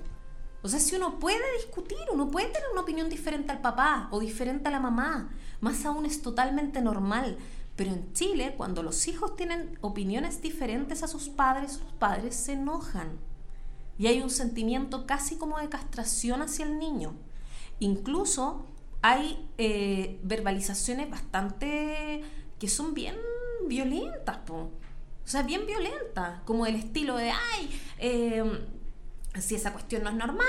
[0.62, 4.18] O sea, si uno puede discutir, uno puede tener una opinión diferente al papá o
[4.18, 5.28] diferente a la mamá,
[5.60, 7.36] más aún es totalmente normal.
[7.76, 12.54] Pero en Chile, cuando los hijos tienen opiniones diferentes a sus padres, sus padres se
[12.54, 13.18] enojan.
[13.98, 17.12] Y hay un sentimiento casi como de castración hacia el niño.
[17.78, 18.64] Incluso
[19.02, 22.24] hay eh, verbalizaciones bastante
[22.58, 23.16] que son bien
[23.66, 24.70] violentas, po.
[25.28, 28.42] O sea, bien violenta, como el estilo de, ay, eh,
[29.38, 30.48] si esa cuestión no es normal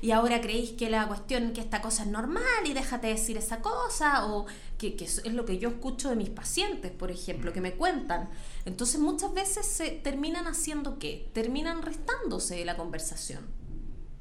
[0.00, 3.60] y ahora creéis que la cuestión, que esta cosa es normal y déjate decir esa
[3.60, 4.46] cosa, o
[4.78, 8.30] que, que es lo que yo escucho de mis pacientes, por ejemplo, que me cuentan.
[8.66, 11.28] Entonces muchas veces se terminan haciendo qué?
[11.32, 13.48] Terminan restándose de la conversación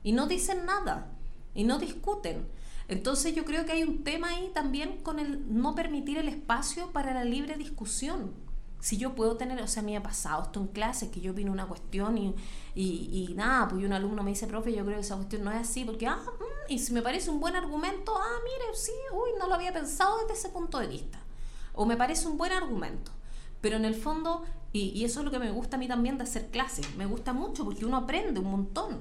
[0.02, 1.12] y no dicen nada
[1.54, 2.48] y no discuten.
[2.88, 6.92] Entonces yo creo que hay un tema ahí también con el no permitir el espacio
[6.94, 8.49] para la libre discusión
[8.80, 11.34] si yo puedo tener, o sea, a mí ha pasado esto en clase, que yo
[11.34, 12.34] opino una cuestión y,
[12.76, 15.52] y, y, nada, pues un alumno me dice, profe, yo creo que esa cuestión no
[15.52, 18.94] es así, porque, ah, mm, y si me parece un buen argumento, ah, mire, sí,
[19.12, 21.20] uy, no lo había pensado desde ese punto de vista.
[21.74, 23.12] O me parece un buen argumento.
[23.62, 26.18] Pero en el fondo, y, y eso es lo que me gusta a mí también
[26.18, 29.00] de hacer clases, me gusta mucho porque uno aprende un montón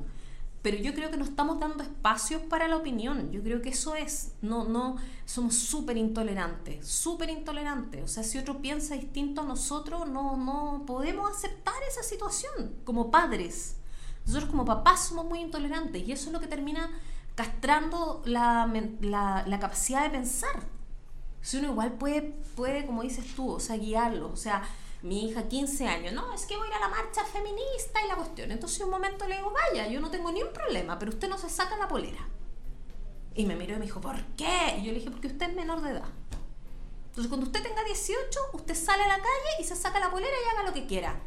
[0.63, 3.31] pero yo creo que no estamos dando espacios para la opinión.
[3.31, 8.03] Yo creo que eso es, no, no, somos súper intolerantes, súper intolerantes.
[8.03, 13.11] O sea, si otro piensa distinto a nosotros, no, no podemos aceptar esa situación como
[13.11, 13.77] padres.
[14.27, 16.91] Nosotros como papás somos muy intolerantes y eso es lo que termina
[17.35, 20.67] castrando la, la, la capacidad de pensar.
[21.41, 22.23] Si uno igual puede,
[22.57, 24.63] puede, como dices tú, o sea, guiarlo, o sea,
[25.03, 28.09] mi hija 15 años, no, es que voy a ir a la marcha feminista y
[28.09, 28.51] la cuestión.
[28.51, 31.39] Entonces un momento le digo, vaya, yo no tengo ni un problema, pero usted no
[31.39, 32.29] se saca la polera.
[33.35, 34.77] Y me miró y me dijo, ¿por qué?
[34.79, 36.09] Y yo le dije, porque usted es menor de edad.
[37.09, 40.33] Entonces cuando usted tenga 18, usted sale a la calle y se saca la polera
[40.33, 41.21] y haga lo que quiera.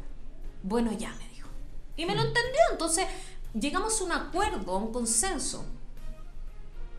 [0.62, 1.48] Bueno, ya, me dijo.
[1.96, 2.60] Y me lo entendió.
[2.70, 3.06] Entonces
[3.54, 5.64] llegamos a un acuerdo, a un consenso.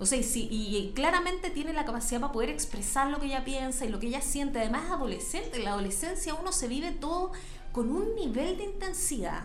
[0.04, 3.89] O sea, y, claramente tiene la capacidad para poder expresar lo que ella piensa y
[3.89, 4.60] lo que ella siente.
[4.60, 5.58] Además es adolescente.
[5.58, 7.32] En la adolescencia uno se vive todo
[7.72, 9.43] con un nivel de intensidad.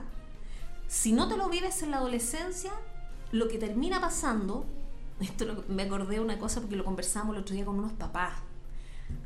[0.89, 2.73] Si no te lo vives en la adolescencia,
[3.31, 4.67] lo que termina pasando,
[5.21, 8.33] esto me acordé de una cosa porque lo conversamos el otro día con unos papás.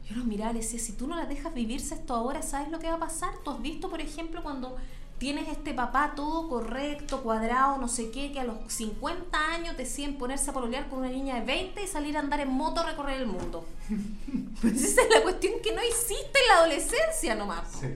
[0.07, 2.79] Yo los miraba y decía, si tú no la dejas vivirse esto ahora, ¿sabes lo
[2.79, 3.31] que va a pasar?
[3.43, 4.77] Tú has visto, por ejemplo, cuando
[5.23, 10.19] tienes este papá todo correcto, cuadrado, no sé qué, que a los 50 años deciden
[10.19, 12.87] ponerse a pololear con una niña de 20 y salir a andar en moto a
[12.87, 13.65] recorrer el mundo.
[14.61, 17.69] pues esa es la cuestión que no existe en la adolescencia nomás.
[17.71, 17.87] Sí.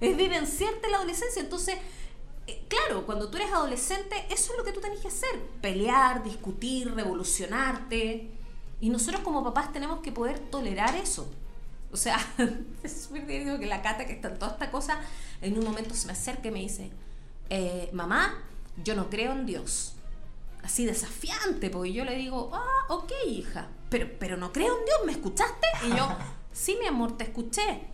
[0.00, 1.40] Es vivenciarte la adolescencia.
[1.40, 1.76] Entonces,
[2.48, 5.40] eh, claro, cuando tú eres adolescente, eso es lo que tú tenés que hacer.
[5.62, 8.32] Pelear, discutir, revolucionarte.
[8.80, 11.30] Y nosotros como papás tenemos que poder tolerar eso.
[11.92, 12.18] O sea,
[12.82, 15.00] es súper que la cata que está en toda esta cosa,
[15.40, 16.90] en un momento se me acerca y me dice,
[17.50, 18.44] eh, mamá,
[18.82, 19.94] yo no creo en Dios.
[20.62, 24.98] así desafiante, porque yo le digo, ah, ok, hija, pero, pero no creo en Dios,
[25.06, 25.66] ¿me escuchaste?
[25.86, 26.08] Y yo,
[26.52, 27.88] sí, mi amor, te escuché.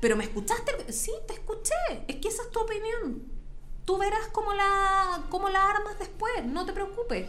[0.00, 0.92] ¿Pero me escuchaste?
[0.92, 1.74] Sí, te escuché.
[2.06, 3.22] Es que esa es tu opinión.
[3.84, 7.28] Tú verás cómo la, cómo la armas después, no te preocupes.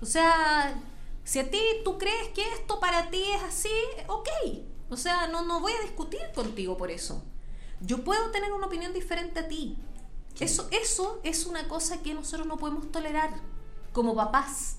[0.00, 0.80] O sea,
[1.24, 3.72] si a ti tú crees que esto para ti es así,
[4.06, 4.28] ok.
[4.88, 7.22] O sea, no, no voy a discutir contigo por eso.
[7.80, 9.76] Yo puedo tener una opinión diferente a ti.
[10.38, 13.30] Eso, eso es una cosa que nosotros no podemos tolerar
[13.92, 14.76] como papás.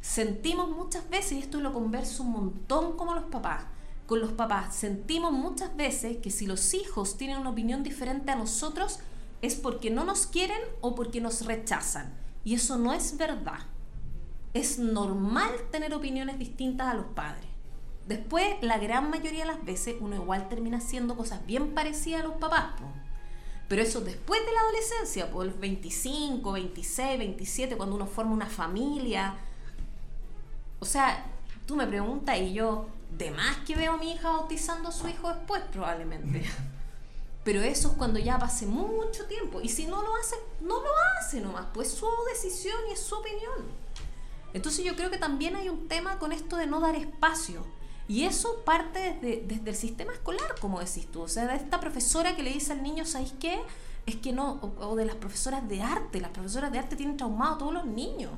[0.00, 3.64] Sentimos muchas veces, y esto lo converso un montón como los papás,
[4.06, 8.36] con los papás, sentimos muchas veces que si los hijos tienen una opinión diferente a
[8.36, 9.00] nosotros
[9.42, 12.14] es porque no nos quieren o porque nos rechazan.
[12.44, 13.66] Y eso no es verdad.
[14.54, 17.46] Es normal tener opiniones distintas a los padres.
[18.06, 22.24] Después, la gran mayoría de las veces, uno igual termina haciendo cosas bien parecidas a
[22.24, 22.74] los papás.
[23.68, 28.46] Pero eso después de la adolescencia, por los 25, 26, 27, cuando uno forma una
[28.46, 29.34] familia.
[30.78, 31.26] O sea,
[31.66, 35.08] tú me preguntas y yo, de más que veo a mi hija bautizando a su
[35.08, 36.44] hijo después, probablemente.
[37.44, 39.60] Pero eso es cuando ya pase mucho tiempo.
[39.60, 41.66] Y si no lo hace, no lo hace nomás.
[41.72, 43.86] Pues su decisión y es su opinión.
[44.52, 47.64] Entonces yo creo que también hay un tema con esto de no dar espacio.
[48.08, 51.22] Y eso parte desde, el sistema escolar, como decís tú.
[51.22, 53.60] O sea, de esta profesora que le dice al niño, ¿sabéis qué?
[54.06, 56.20] Es que no, o, de las profesoras de arte.
[56.20, 58.30] Las profesoras de arte tienen traumado a todos los niños.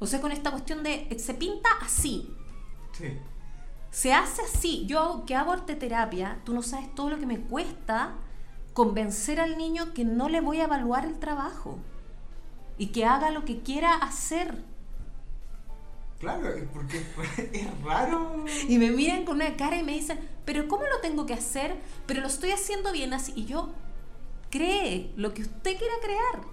[0.00, 2.34] O sea, con esta cuestión de, se pinta así.
[2.92, 3.18] Sí.
[3.90, 4.86] Se hace así.
[4.86, 8.14] Yo que hago arte terapia, tú no sabes todo lo que me cuesta
[8.72, 11.78] convencer al niño que no le voy a evaluar el trabajo
[12.78, 14.64] y que haga lo que quiera hacer
[16.22, 17.04] Claro, porque
[17.52, 18.44] es raro.
[18.68, 21.76] Y me miran con una cara y me dicen, pero ¿cómo lo tengo que hacer?
[22.06, 23.32] Pero lo estoy haciendo bien así.
[23.34, 23.70] Y yo,
[24.48, 26.46] cree lo que usted quiera crear.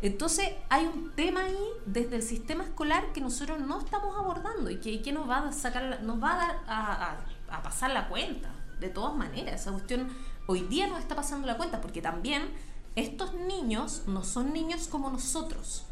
[0.00, 4.78] Entonces hay un tema ahí desde el sistema escolar que nosotros no estamos abordando y
[4.78, 8.54] que, que nos va a sacar, nos va a dar a pasar la cuenta.
[8.78, 10.08] De todas maneras, esa cuestión
[10.46, 12.48] hoy día nos está pasando la cuenta porque también
[12.94, 15.84] estos niños no son niños como nosotros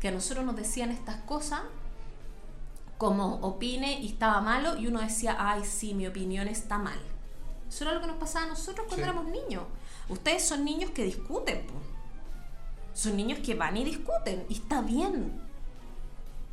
[0.00, 1.60] que a nosotros nos decían estas cosas
[2.98, 6.98] como opine y estaba malo y uno decía, ay, sí, mi opinión está mal.
[7.68, 9.64] Eso era lo que nos pasaba a nosotros cuando éramos niños.
[10.08, 11.66] Ustedes son niños que discuten,
[12.94, 15.40] son niños que van y discuten y está bien.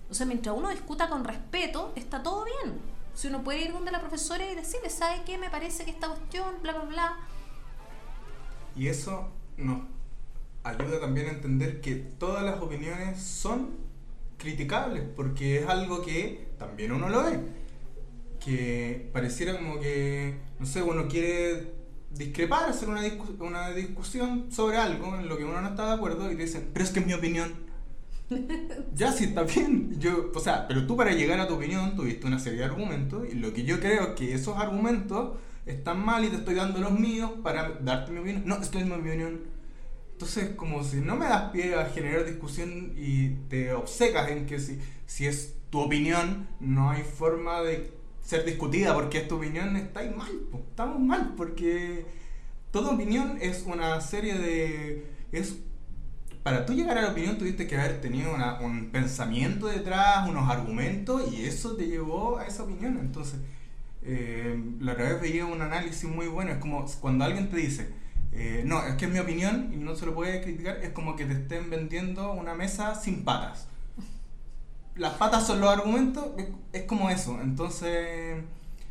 [0.09, 2.79] O sea, mientras uno discuta con respeto, está todo bien.
[3.13, 5.37] Si uno puede ir donde la profesora y decirle, ¿sabe qué?
[5.37, 7.17] Me parece que esta cuestión, bla, bla, bla.
[8.75, 9.27] Y eso
[9.57, 9.96] no
[10.63, 13.87] ayuda también a entender que todas las opiniones son
[14.37, 17.39] criticables, porque es algo que también uno lo ve.
[18.39, 21.73] Que pareciera como que, no sé, uno quiere
[22.11, 23.01] discrepar, hacer una,
[23.39, 26.85] una discusión sobre algo en lo que uno no está de acuerdo y dicen, pero
[26.85, 27.67] es que es mi opinión.
[28.95, 29.99] ya sí, está bien.
[29.99, 33.27] Yo, o sea, pero tú para llegar a tu opinión tuviste una serie de argumentos
[33.31, 36.79] y lo que yo creo es que esos argumentos están mal y te estoy dando
[36.79, 38.43] los míos para darte mi opinión.
[38.45, 39.56] No, es que es mi opinión
[40.17, 44.59] entonces, como si no me das pie a generar discusión y te obcecas en que
[44.59, 47.91] si, si es tu opinión, no hay forma de
[48.23, 50.31] ser discutida porque es tu opinión, estáis mal,
[50.71, 52.07] estamos mal, porque
[52.71, 55.05] toda opinión es una serie de...
[55.31, 55.57] Es,
[56.41, 61.31] para tú llegar a la opinión tuviste que haber tenido un pensamiento detrás, unos argumentos,
[61.31, 62.97] y eso te llevó a esa opinión.
[62.99, 63.39] Entonces,
[64.01, 68.06] eh, la otra vez veía un análisis muy bueno, es como cuando alguien te dice,
[68.31, 71.15] eh, no, es que es mi opinión y no se lo puede criticar, es como
[71.15, 73.67] que te estén vendiendo una mesa sin patas.
[74.95, 76.25] Las patas son los argumentos,
[76.73, 77.39] es, como eso.
[77.41, 78.43] Entonces,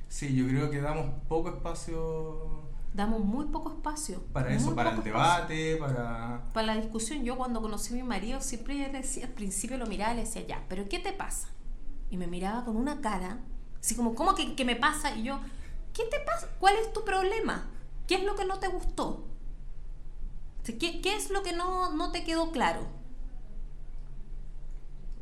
[0.09, 2.65] sí, yo creo que damos poco espacio
[2.95, 4.23] damos muy poco espacio.
[4.33, 6.43] Para eso, para el debate, para...
[6.55, 7.25] Para la discusión.
[7.25, 10.47] Yo cuando conocí a mi marido siempre decía, al principio lo miraba y le decía,
[10.47, 11.49] ya, pero ¿qué te pasa?
[12.09, 13.41] Y me miraba con una cara,
[13.79, 15.15] así como, ¿cómo que, que me pasa?
[15.15, 15.39] Y yo,
[15.93, 16.49] ¿qué te pasa?
[16.59, 17.67] ¿Cuál es tu problema?
[18.07, 19.25] ¿Qué es lo que no te gustó?
[20.65, 22.87] ¿Qué, es lo que no, no te quedó claro?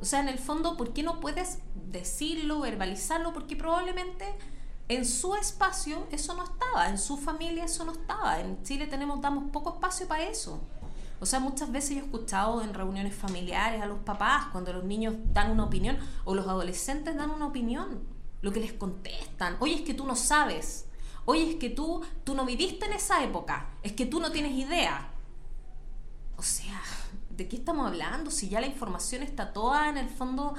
[0.00, 1.58] O sea, en el fondo, ¿por qué no puedes
[1.90, 3.32] decirlo, verbalizarlo?
[3.32, 4.26] Porque probablemente
[4.88, 8.40] en su espacio eso no estaba, en su familia eso no estaba.
[8.40, 10.60] En Chile tenemos, damos poco espacio para eso.
[11.20, 14.84] O sea, muchas veces yo he escuchado en reuniones familiares a los papás cuando los
[14.84, 18.02] niños dan una opinión o los adolescentes dan una opinión,
[18.42, 20.83] lo que les contestan, oye, es que tú no sabes,
[21.26, 24.52] oye, es que tú, tú no viviste en esa época, es que tú no tienes
[24.52, 25.10] idea.
[26.36, 26.82] O sea,
[27.30, 28.30] ¿de qué estamos hablando?
[28.30, 30.54] Si ya la información está toda en el fondo,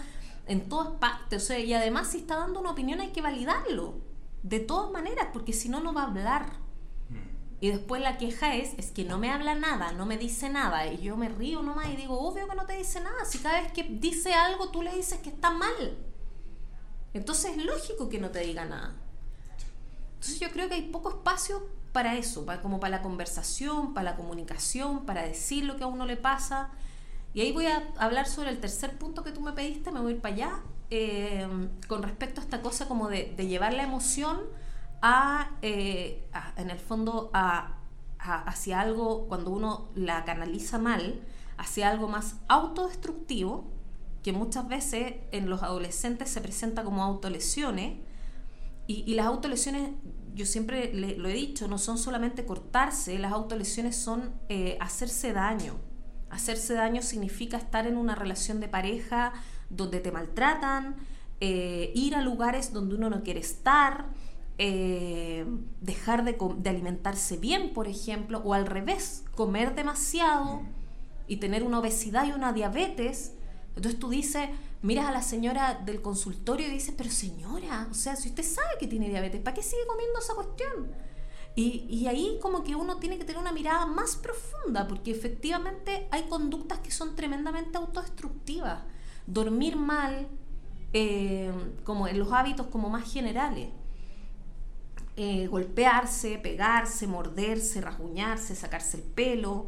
[0.47, 1.43] en todas partes.
[1.43, 3.95] O sea, y además si está dando una opinión hay que validarlo.
[4.43, 6.53] De todas maneras, porque si no, no va a hablar.
[7.09, 7.15] Mm.
[7.61, 10.87] Y después la queja es, es que no me habla nada, no me dice nada.
[10.87, 13.25] Y yo me río nomás y digo, obvio que no te dice nada.
[13.25, 15.97] Si cada vez que dice algo tú le dices que está mal.
[17.13, 18.95] Entonces es lógico que no te diga nada.
[20.25, 24.11] Entonces yo creo que hay poco espacio para eso, para, como para la conversación, para
[24.11, 26.71] la comunicación, para decir lo que a uno le pasa.
[27.35, 30.13] Y ahí voy a hablar sobre el tercer punto que tú me pediste, me voy
[30.13, 31.47] a ir para allá, eh,
[31.87, 34.39] con respecto a esta cosa como de, llevar la emoción
[35.61, 37.75] eh, a, en el fondo, a,
[38.17, 41.21] hacia algo, cuando uno la canaliza mal,
[41.55, 43.65] hacia algo más autodestructivo,
[44.23, 47.99] que muchas veces en los adolescentes se presenta como autolesiones,
[48.87, 49.89] y, y las autolesiones
[50.35, 55.75] yo siempre lo he dicho, no son solamente cortarse, las autolesiones son eh, hacerse daño.
[56.29, 59.31] Hacerse daño significa estar en una relación de pareja
[59.69, 60.97] donde te maltratan,
[61.39, 64.07] eh, ir a lugares donde uno no quiere estar,
[64.57, 65.45] eh,
[65.79, 70.63] dejar de, de, alimentarse bien, por ejemplo, o al revés, comer demasiado
[71.27, 73.33] y tener una obesidad y una diabetes.
[73.75, 74.49] Entonces tú dices,
[74.85, 78.69] miras a la señora del consultorio y dices, pero señora, o sea, si usted sabe
[78.79, 80.91] que tiene diabetes, ¿para qué sigue comiendo esa cuestión?
[81.55, 86.07] Y, y, ahí como que uno tiene que tener una mirada más profunda, porque efectivamente
[86.11, 88.83] hay conductas que son tremendamente autodestructivas.
[89.25, 90.27] Dormir mal,
[90.91, 91.51] eh,
[91.83, 93.69] como en los hábitos como más generales.
[95.17, 99.67] Eh, golpearse, pegarse, morderse, rasguñarse, sacarse el pelo,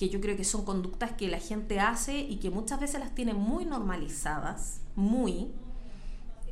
[0.00, 3.14] que yo creo que son conductas que la gente hace y que muchas veces las
[3.14, 5.50] tiene muy normalizadas, muy.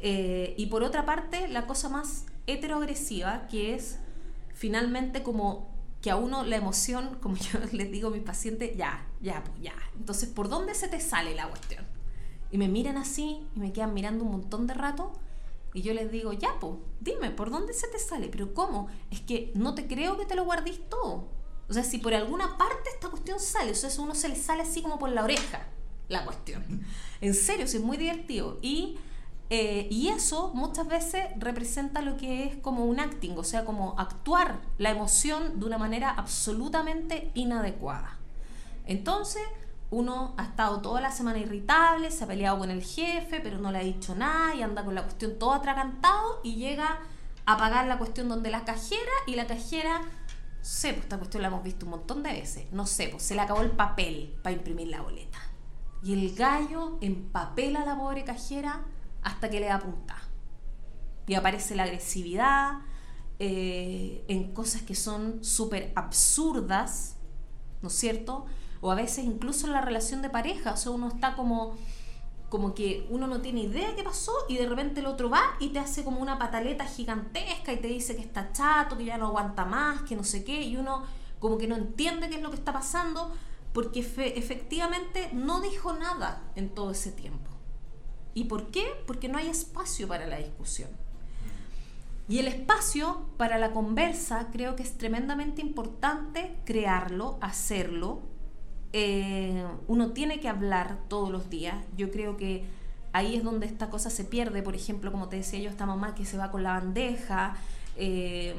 [0.02, 4.00] Eh, y por otra parte, la cosa más heteroagresiva, que es
[4.52, 5.66] finalmente como
[6.02, 9.58] que a uno la emoción, como yo les digo a mis pacientes, ya, ya, pues
[9.62, 9.72] ya.
[9.96, 11.86] Entonces, ¿por dónde se te sale la cuestión?
[12.50, 15.10] Y me miran así y me quedan mirando un montón de rato.
[15.72, 18.28] Y yo les digo, ya, pues, dime, ¿por dónde se te sale?
[18.28, 18.88] Pero ¿cómo?
[19.10, 21.37] Es que no te creo que te lo guardís todo.
[21.68, 24.36] O sea, si por alguna parte esta cuestión sale, o sea, a uno se le
[24.36, 25.66] sale así como por la oreja
[26.08, 26.84] la cuestión.
[27.20, 28.58] En serio, es muy divertido.
[28.62, 28.98] Y,
[29.50, 33.98] eh, y eso muchas veces representa lo que es como un acting, o sea, como
[33.98, 38.16] actuar la emoción de una manera absolutamente inadecuada.
[38.86, 39.42] Entonces,
[39.90, 43.72] uno ha estado toda la semana irritable, se ha peleado con el jefe, pero no
[43.72, 47.00] le ha dicho nada y anda con la cuestión todo atragantado y llega
[47.46, 50.02] a pagar la cuestión donde la cajera y la cajera
[50.60, 52.66] sé, pues esta cuestión la hemos visto un montón de veces.
[52.72, 55.38] No sé, pues se le acabó el papel para imprimir la boleta.
[56.02, 58.84] Y el gallo empapela a la pobre cajera
[59.22, 60.16] hasta que le da punta.
[61.26, 62.80] Y aparece la agresividad
[63.38, 67.16] eh, en cosas que son súper absurdas,
[67.82, 68.46] ¿no es cierto?
[68.80, 71.74] O a veces incluso en la relación de pareja, o sea, uno está como
[72.48, 75.68] como que uno no tiene idea qué pasó y de repente el otro va y
[75.68, 79.26] te hace como una pataleta gigantesca y te dice que está chato, que ya no
[79.26, 81.04] aguanta más, que no sé qué, y uno
[81.38, 83.32] como que no entiende qué es lo que está pasando
[83.72, 87.50] porque efectivamente no dijo nada en todo ese tiempo.
[88.34, 88.86] ¿Y por qué?
[89.06, 90.90] Porque no hay espacio para la discusión.
[92.28, 98.20] Y el espacio para la conversa creo que es tremendamente importante crearlo, hacerlo,
[98.92, 101.76] eh, uno tiene que hablar todos los días.
[101.96, 102.64] Yo creo que
[103.12, 104.62] ahí es donde esta cosa se pierde.
[104.62, 107.56] Por ejemplo, como te decía yo, esta mamá que se va con la bandeja,
[107.96, 108.54] eh,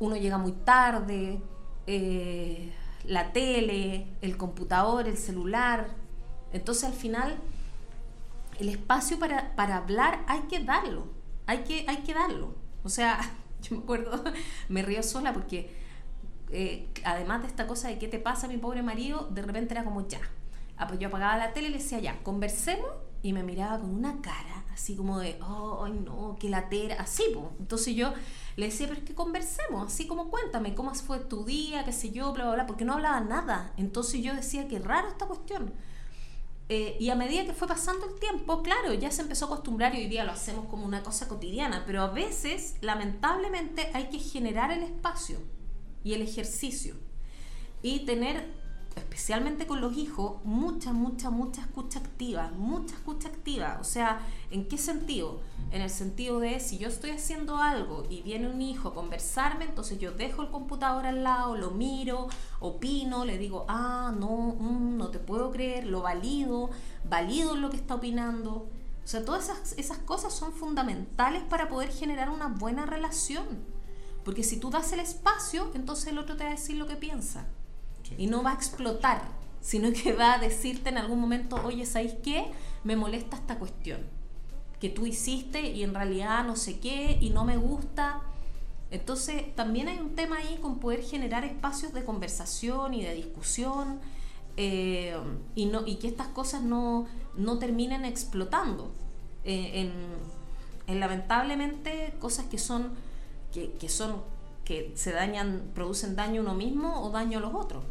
[0.00, 1.40] uno llega muy tarde,
[1.86, 2.72] eh,
[3.04, 5.88] la tele, el computador, el celular.
[6.52, 7.36] Entonces al final
[8.58, 11.06] el espacio para, para hablar hay que darlo,
[11.46, 12.54] hay que, hay que darlo.
[12.84, 13.20] O sea,
[13.62, 14.24] yo me acuerdo,
[14.68, 15.87] me río sola porque
[16.50, 19.84] eh, además de esta cosa de qué te pasa mi pobre marido, de repente era
[19.84, 20.20] como ya.
[20.76, 22.90] Ah, pues yo apagaba la tele y le decía ya, conversemos
[23.22, 27.24] y me miraba con una cara así como de, oh, no, qué latera, así.
[27.58, 28.14] Entonces yo
[28.56, 32.10] le decía, pero es que conversemos, así como cuéntame cómo fue tu día, qué sé
[32.10, 33.72] yo, bla, bla, bla, porque no hablaba nada.
[33.76, 35.72] Entonces yo decía, qué raro esta cuestión.
[36.68, 39.94] Eh, y a medida que fue pasando el tiempo, claro, ya se empezó a acostumbrar
[39.96, 44.18] y hoy día lo hacemos como una cosa cotidiana, pero a veces, lamentablemente, hay que
[44.18, 45.38] generar el espacio
[46.08, 46.94] y el ejercicio.
[47.82, 48.50] Y tener,
[48.96, 53.76] especialmente con los hijos, mucha, mucha, mucha escucha activa, mucha escucha activa.
[53.78, 55.40] O sea, ¿en qué sentido?
[55.70, 59.66] En el sentido de si yo estoy haciendo algo y viene un hijo a conversarme,
[59.66, 62.28] entonces yo dejo el computador al lado, lo miro,
[62.58, 66.70] opino, le digo, ah, no, mm, no te puedo creer, lo valido,
[67.06, 68.66] valido lo que está opinando.
[69.04, 73.77] O sea, todas esas, esas cosas son fundamentales para poder generar una buena relación.
[74.24, 76.96] Porque si tú das el espacio, entonces el otro te va a decir lo que
[76.96, 77.46] piensa.
[78.16, 79.22] Y no va a explotar,
[79.60, 82.50] sino que va a decirte en algún momento, oye, ¿sabéis qué?
[82.84, 84.00] Me molesta esta cuestión
[84.80, 88.22] que tú hiciste y en realidad no sé qué y no me gusta.
[88.90, 94.00] Entonces, también hay un tema ahí con poder generar espacios de conversación y de discusión
[94.56, 95.16] eh,
[95.54, 97.06] y, no, y que estas cosas no,
[97.36, 98.92] no terminen explotando
[99.44, 99.90] eh,
[100.86, 102.92] en, lamentablemente cosas que son
[103.52, 104.22] que, son
[104.64, 107.84] que se dañan, producen daño uno mismo o daño a los otros.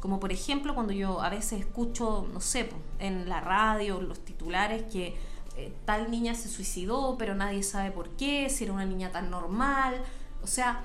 [0.00, 4.84] Como por ejemplo cuando yo a veces escucho, no sé, en la radio, los titulares
[4.92, 5.16] que
[5.56, 9.30] eh, tal niña se suicidó, pero nadie sabe por qué, si era una niña tan
[9.30, 10.02] normal.
[10.42, 10.82] O sea,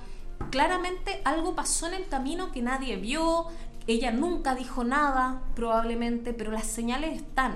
[0.51, 3.47] claramente algo pasó en el camino que nadie vio,
[3.87, 7.55] ella nunca dijo nada, probablemente, pero las señales están.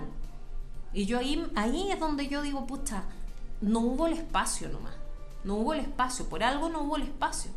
[0.92, 3.04] Y yo ahí, ahí es donde yo digo, pucha,
[3.62, 4.94] no hubo el espacio nomás.
[5.44, 7.52] No hubo el espacio, por algo no hubo el espacio.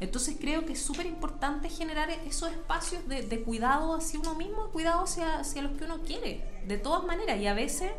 [0.00, 5.04] Entonces creo que es súper importante generar esos espacios de, cuidado hacia uno mismo, cuidado
[5.04, 7.40] hacia, hacia los que uno quiere, de todas maneras.
[7.40, 7.92] Y a veces,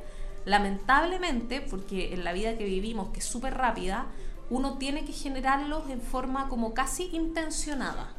[0.44, 4.08] lamentablemente, porque en la vida que vivimos, que es súper rápida,
[4.50, 8.14] uno tiene que generarlos en forma como casi intencionada.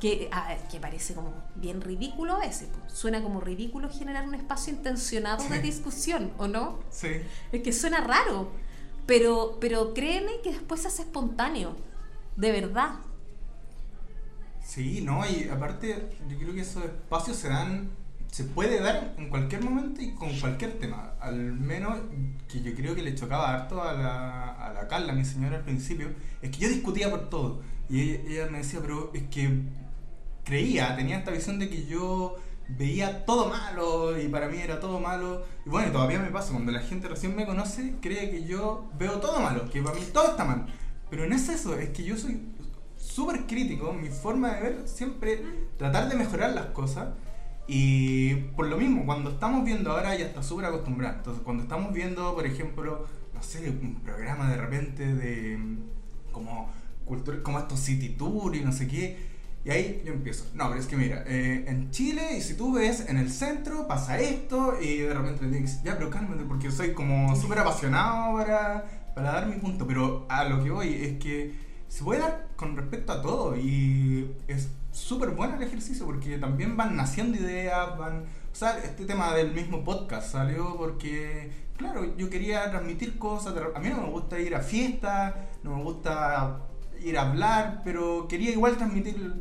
[0.00, 2.68] Que, ah, que parece como bien ridículo ese.
[2.88, 6.80] Suena como ridículo generar un espacio intencionado de discusión, ¿o no?
[6.90, 7.22] Sí.
[7.52, 8.50] Es que suena raro,
[9.06, 11.76] pero, pero créeme que después se hace espontáneo
[12.36, 12.96] de verdad.
[14.64, 17.90] Sí, no, y aparte yo creo que esos espacios se dan,
[18.30, 21.12] se puede dar en cualquier momento y con cualquier tema.
[21.20, 22.00] Al menos
[22.48, 25.64] que yo creo que le chocaba harto a la, a la Carla, mi señora, al
[25.64, 26.08] principio,
[26.40, 27.62] es que yo discutía por todo.
[27.88, 29.60] Y ella, me decía, pero es que
[30.44, 32.36] creía, tenía esta visión de que yo
[32.68, 35.44] veía todo malo y para mí era todo malo.
[35.64, 39.20] Y bueno, todavía me pasa, cuando la gente recién me conoce, cree que yo veo
[39.20, 40.66] todo malo, que para mí todo está mal.
[41.10, 42.40] Pero no es eso, es que yo soy
[42.96, 45.42] súper crítico, mi forma de ver siempre
[45.76, 47.08] tratar de mejorar las cosas.
[47.66, 51.16] Y por lo mismo, cuando estamos viendo ahora ya está súper acostumbrado.
[51.16, 55.58] Entonces, cuando estamos viendo, por ejemplo, no sé, un programa de repente de
[56.32, 56.70] como
[57.04, 59.33] cultura, como estos city tour y no sé qué,
[59.64, 60.44] y ahí yo empiezo.
[60.54, 63.88] No, pero es que mira, eh, en Chile, y si tú ves en el centro,
[63.88, 68.36] pasa esto, y de repente te dices, ya, pero cálmate, porque soy como súper apasionado
[68.36, 71.54] para, para dar mi punto, pero a lo que voy es que
[71.88, 76.76] se puede dar con respecto a todo y es súper bueno el ejercicio porque también
[76.76, 78.24] van naciendo ideas, van...
[78.52, 83.80] O sea, este tema del mismo podcast salió porque, claro, yo quería transmitir cosas, a
[83.80, 86.60] mí no me gusta ir a fiestas, no me gusta
[87.04, 89.34] ir a hablar, pero quería igual transmitir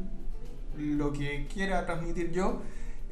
[0.78, 2.62] lo que quiera transmitir yo.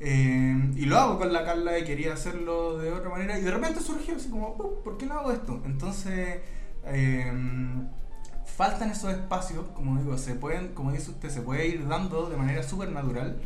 [0.04, 3.38] Eh, y lo hago con la Carla y quería hacerlo de otra manera.
[3.38, 5.62] Y de repente surgió así como, uh, ¿por qué no hago esto?
[5.64, 6.40] Entonces,
[6.86, 7.32] eh,
[8.46, 12.38] faltan esos espacios, como digo, se pueden, como dice usted, se puede ir dando de
[12.38, 13.40] manera súper natural.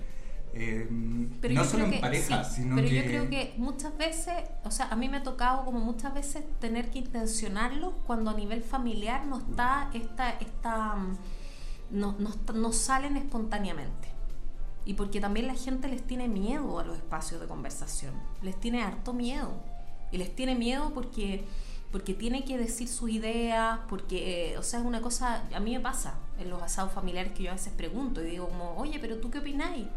[0.58, 2.96] Eh, no solo en pareja, sino pero que...
[2.96, 4.34] yo creo que muchas veces,
[4.64, 8.34] o sea, a mí me ha tocado como muchas veces tener que intencionarlo cuando a
[8.34, 10.96] nivel familiar no está esta, esta
[11.92, 14.16] no, no, no salen espontáneamente
[14.86, 18.84] y porque también la gente les tiene miedo a los espacios de conversación, les tiene
[18.84, 19.52] harto miedo.
[20.12, 21.44] Y les tiene miedo porque,
[21.92, 25.72] porque tiene que decir sus ideas, porque, eh, o sea, es una cosa, a mí
[25.72, 29.00] me pasa en los asados familiares que yo a veces pregunto y digo como, oye,
[29.00, 29.88] pero tú qué opináis?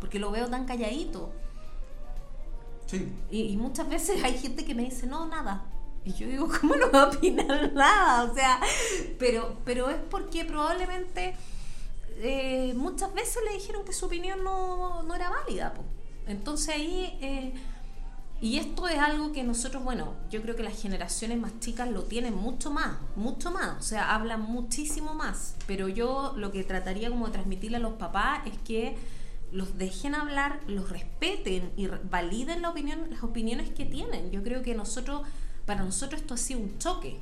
[0.00, 1.32] Porque lo veo tan calladito.
[2.86, 3.12] Sí.
[3.30, 5.64] Y, muchas veces hay gente que me dice, no, nada.
[6.04, 8.30] Y yo digo, ¿cómo no va a opinar nada?
[8.30, 8.60] O sea,
[9.18, 11.34] pero, pero es porque probablemente
[12.18, 15.74] eh, muchas veces le dijeron que su opinión no, no era válida.
[16.26, 17.54] Entonces ahí, eh,
[18.40, 22.02] y esto es algo que nosotros, bueno, yo creo que las generaciones más chicas lo
[22.02, 27.08] tienen mucho más, mucho más, o sea, hablan muchísimo más, pero yo lo que trataría
[27.08, 28.98] como de transmitirle a los papás es que
[29.56, 34.30] los dejen hablar, los respeten y validen la opinión, las opiniones que tienen.
[34.30, 35.22] Yo creo que nosotros,
[35.64, 37.18] para nosotros esto ha sido un choque,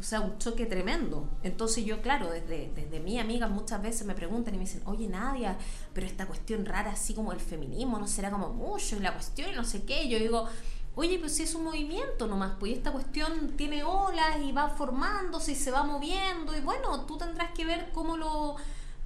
[0.00, 1.28] o sea, un choque tremendo.
[1.44, 5.06] Entonces yo, claro, desde, desde mi amiga muchas veces me preguntan y me dicen, oye
[5.06, 5.56] Nadia,
[5.92, 8.96] pero esta cuestión rara así como el feminismo, ¿no será como mucho?
[8.96, 10.08] Y la cuestión, no sé qué.
[10.08, 10.48] Yo digo,
[10.96, 15.52] oye, pues si es un movimiento nomás, pues esta cuestión tiene olas y va formándose
[15.52, 16.56] y se va moviendo.
[16.56, 18.56] Y bueno, tú tendrás que ver cómo, lo,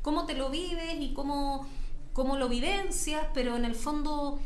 [0.01, 1.67] cómo te lo vives y cómo,
[2.13, 4.41] cómo lo vivencias, pero en el fondo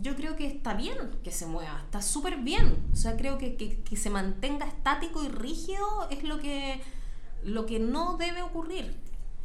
[0.00, 2.76] yo creo que está bien que se mueva, está súper bien.
[2.92, 6.80] O sea, creo que, que, se mantenga estático y rígido es lo que,
[7.42, 8.96] lo que no debe ocurrir.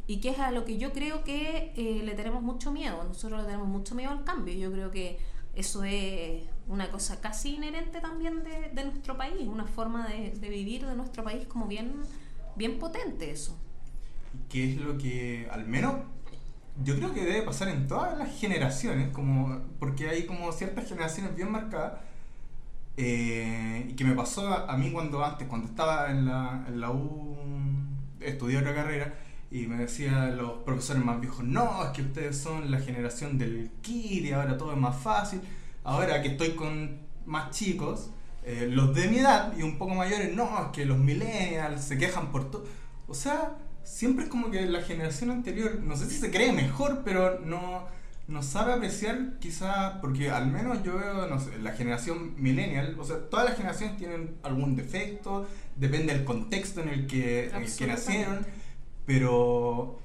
[0.06, 3.02] Y que es a lo que yo creo que eh, le tenemos mucho miedo.
[3.04, 4.54] Nosotros le tenemos mucho miedo al cambio.
[4.54, 5.18] Yo creo que
[5.54, 10.48] eso es una cosa casi inherente también de, de nuestro país, una forma de, de,
[10.48, 12.02] vivir de nuestro país como bien,
[12.54, 13.58] bien potente eso.
[14.48, 15.94] ¿Qué es lo que, al menos
[16.84, 21.34] yo creo que debe pasar en todas las generaciones, como porque hay como ciertas generaciones
[21.34, 22.00] bien marcadas.
[22.98, 26.90] Eh, y que me pasó a, mí cuando antes, cuando estaba en la, en la
[26.90, 27.36] U
[28.20, 29.14] estudié otra carrera
[29.50, 33.70] y me decían los profesores más viejos, no, es que ustedes son la generación del
[33.82, 35.40] kit y ahora todo es más fácil.
[35.84, 38.10] Ahora que estoy con más chicos,
[38.44, 41.98] eh, los de mi edad y un poco mayores, no, es que los millennials se
[41.98, 42.64] quejan por todo.
[43.08, 43.56] O sea,
[43.86, 47.86] siempre es como que la generación anterior, no sé si se cree mejor, pero no,
[48.26, 53.04] no sabe apreciar quizá, porque al menos yo veo, no sé, la generación millennial, o
[53.04, 57.76] sea, todas las generaciones tienen algún defecto, depende del contexto en el que, en el
[57.76, 58.44] que nacieron,
[59.06, 60.00] pero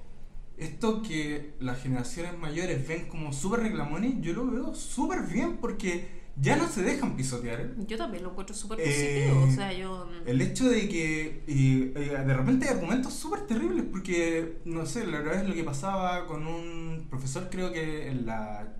[0.58, 6.21] esto que las generaciones mayores ven como súper reclamones, yo lo veo súper bien porque
[6.40, 7.76] ya no se dejan pisotear.
[7.88, 9.44] Yo también lo encuentro súper positivo.
[9.44, 10.10] o sea, yo...
[10.26, 15.20] El hecho de que y, de repente hay argumentos súper terribles porque, no sé, la
[15.20, 18.74] verdad es lo que pasaba con un profesor, creo que en la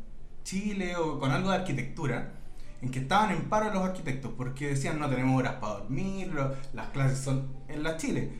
[0.44, 2.34] Chile o con algo de arquitectura,
[2.82, 6.32] en que estaban en paro los arquitectos porque decían no tenemos horas para dormir,
[6.74, 8.32] las clases son en la Chile.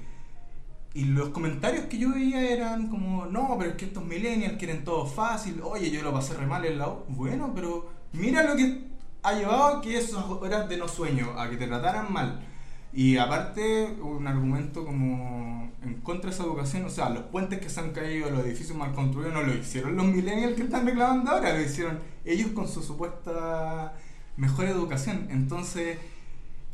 [0.94, 4.84] Y los comentarios que yo veía eran como, no, pero es que estos millennials quieren
[4.84, 7.06] todo fácil, oye, yo lo pasé re mal en la U.
[7.08, 8.91] Bueno, pero mira lo que
[9.24, 12.48] ha llevado a que esas horas de no sueño, a que te trataran mal.
[12.94, 17.70] Y aparte, un argumento como en contra de esa educación, o sea, los puentes que
[17.70, 21.32] se han caído, los edificios mal construidos, no lo hicieron los millennials que están reclamando
[21.32, 23.94] ahora, lo hicieron ellos con su supuesta
[24.36, 25.28] mejor educación.
[25.32, 25.98] Entonces,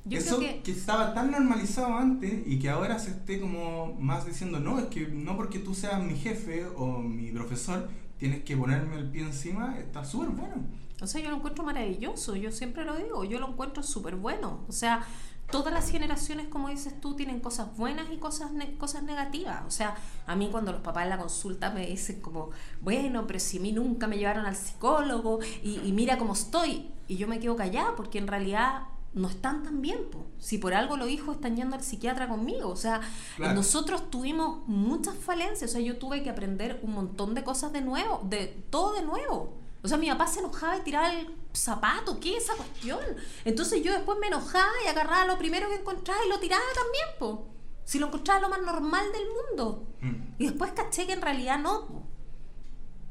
[0.09, 0.61] eso que...
[0.65, 5.07] estaba tan normalizado antes y que ahora se esté como más diciendo, no, es que
[5.07, 9.77] no porque tú seas mi jefe o mi profesor, tienes que ponerme el pie encima,
[9.77, 10.55] está súper bueno.
[11.01, 14.61] O sea, yo lo encuentro maravilloso, yo siempre lo digo, yo lo encuentro súper bueno.
[14.67, 15.05] O sea,
[15.51, 19.63] todas las generaciones, como dices tú, tienen cosas buenas y cosas, cosas negativas.
[19.67, 19.95] O sea,
[20.25, 22.49] a mí cuando los papás en la consulta me dicen como,
[22.81, 26.89] bueno, pero si a mí nunca me llevaron al psicólogo y, y mira cómo estoy,
[27.07, 28.83] y yo me quedo callada porque en realidad
[29.13, 29.99] no están tan bien.
[30.39, 32.69] Si por algo los hijos están yendo al psiquiatra conmigo.
[32.69, 33.01] O sea,
[33.37, 35.71] nosotros tuvimos muchas falencias.
[35.71, 39.01] O sea, yo tuve que aprender un montón de cosas de nuevo, de todo de
[39.01, 39.57] nuevo.
[39.83, 42.99] O sea, mi papá se enojaba y tiraba el zapato, ¿qué es esa cuestión?
[43.45, 47.05] Entonces yo después me enojaba y agarraba lo primero que encontraba y lo tiraba también,
[47.19, 47.47] po.
[47.83, 49.87] Si lo encontraba lo más normal del mundo.
[50.01, 50.35] Mm.
[50.39, 52.05] Y después caché que en realidad no,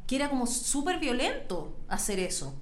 [0.07, 2.55] Que era como súper violento hacer eso.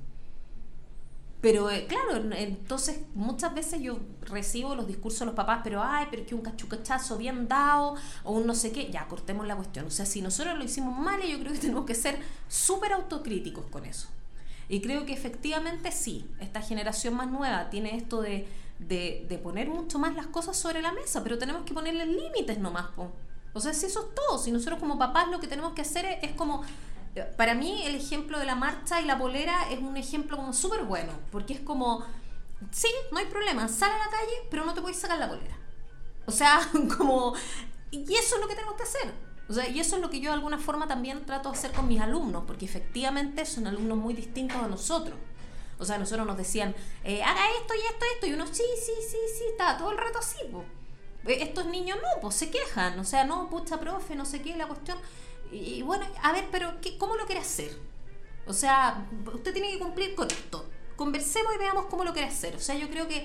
[1.45, 6.07] Pero eh, claro, entonces muchas veces yo recibo los discursos de los papás, pero ay,
[6.09, 9.55] pero es que un cachucachazo bien dado o un no sé qué, ya cortemos la
[9.55, 9.85] cuestión.
[9.85, 12.19] O sea, si nosotros lo hicimos mal, yo creo que tenemos que ser
[12.49, 14.09] súper autocríticos con eso.
[14.71, 19.99] Y creo que efectivamente sí, esta generación más nueva tiene esto de, de, poner mucho
[19.99, 22.87] más las cosas sobre la mesa, pero tenemos que ponerle límites nomás.
[22.97, 23.11] Po.
[23.53, 26.07] O sea, si eso es todo, si nosotros como papás lo que tenemos que hacer
[26.23, 26.63] es como
[27.37, 30.85] para mí el ejemplo de la marcha y la polera es un ejemplo como súper
[30.85, 32.05] bueno, porque es como,
[32.71, 35.57] sí, no hay problema, sal a la calle, pero no te puedes sacar la polera.
[36.27, 36.61] O sea,
[36.99, 37.35] como,
[37.91, 39.13] y eso es lo que tenemos que hacer.
[39.49, 41.73] O sea, y eso es lo que yo de alguna forma también trato de hacer
[41.73, 45.17] con mis alumnos, porque efectivamente son alumnos muy distintos a nosotros.
[45.79, 48.93] O sea, nosotros nos decían, eh, haga esto y esto esto, y uno, sí, sí,
[49.01, 50.67] sí, sí, está todo el rato así, pues.
[51.27, 54.67] Estos niños no, pues se quejan, o sea, no, pucha, profe, no sé qué, la
[54.67, 54.99] cuestión.
[55.55, 57.71] Y, bueno, a ver, pero ¿qué, ¿cómo lo quiere hacer?
[58.47, 60.69] O sea, usted tiene que cumplir con esto.
[60.97, 62.57] Conversemos y veamos cómo lo quiere hacer.
[62.57, 63.25] O sea, yo creo que,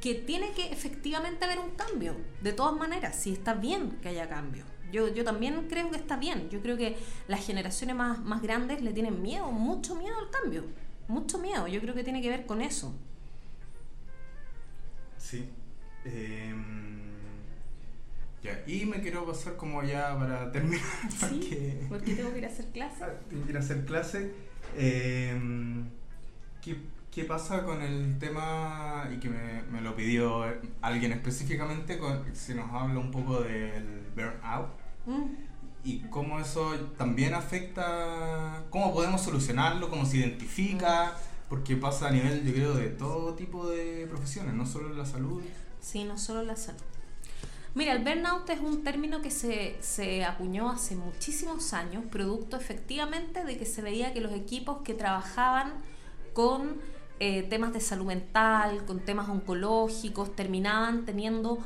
[0.00, 2.16] que tiene que efectivamente haber un cambio.
[2.40, 4.64] De todas maneras, si está bien que haya cambio.
[4.90, 6.48] Yo, yo también creo que está bien.
[6.48, 6.96] Yo creo que
[7.28, 10.64] las generaciones más, más grandes le tienen miedo, mucho miedo al cambio.
[11.06, 11.68] Mucho miedo.
[11.68, 12.94] Yo creo que tiene que ver con eso.
[15.18, 15.50] Sí.
[16.06, 16.97] Eh
[18.66, 20.84] y me quiero pasar como ya para terminar.
[21.10, 21.78] ¿Sí?
[21.88, 23.04] Porque, tengo que ir a hacer clase.
[23.04, 24.34] Ah, tengo que ir a hacer clase.
[24.76, 25.88] Em,
[26.62, 26.76] ¿qué,
[27.10, 30.44] ¿qué, pasa con el tema, y que me, me lo pidió
[30.82, 34.68] alguien específicamente, con, si nos habla un poco del burnout?
[35.06, 35.48] Mm.
[35.84, 41.16] Y cómo eso también afecta, cómo podemos solucionarlo, cómo se identifica,
[41.48, 45.42] porque pasa a nivel, yo creo, de todo tipo de profesiones, no solo la salud.
[45.80, 46.82] Sí, no solo la salud.
[47.78, 53.56] Mira, el burnout es un término que se, acuñó hace muchísimos años, producto efectivamente de
[53.56, 55.74] que se veía que los equipos que trabajaban
[56.32, 56.80] con
[57.20, 61.58] eh, temas de salud mental, con temas oncológicos, terminaban teniendo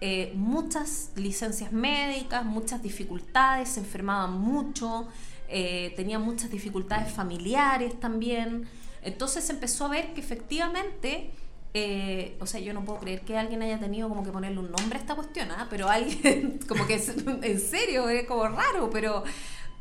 [0.00, 5.06] eh, muchas licencias médicas, muchas dificultades, se enfermaban mucho,
[5.48, 8.68] eh, tenían muchas dificultades familiares también.
[9.00, 11.30] Entonces se empezó a ver que efectivamente
[11.74, 14.70] eh, o sea, yo no puedo creer que alguien haya tenido como que ponerle un
[14.70, 15.66] nombre a esta cuestión, ¿ah?
[15.70, 19.24] pero alguien, como que en serio, es como raro, pero,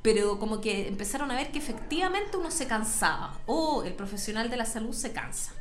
[0.01, 4.57] pero como que empezaron a ver que efectivamente uno se cansaba, o el profesional de
[4.57, 5.53] la salud se cansa,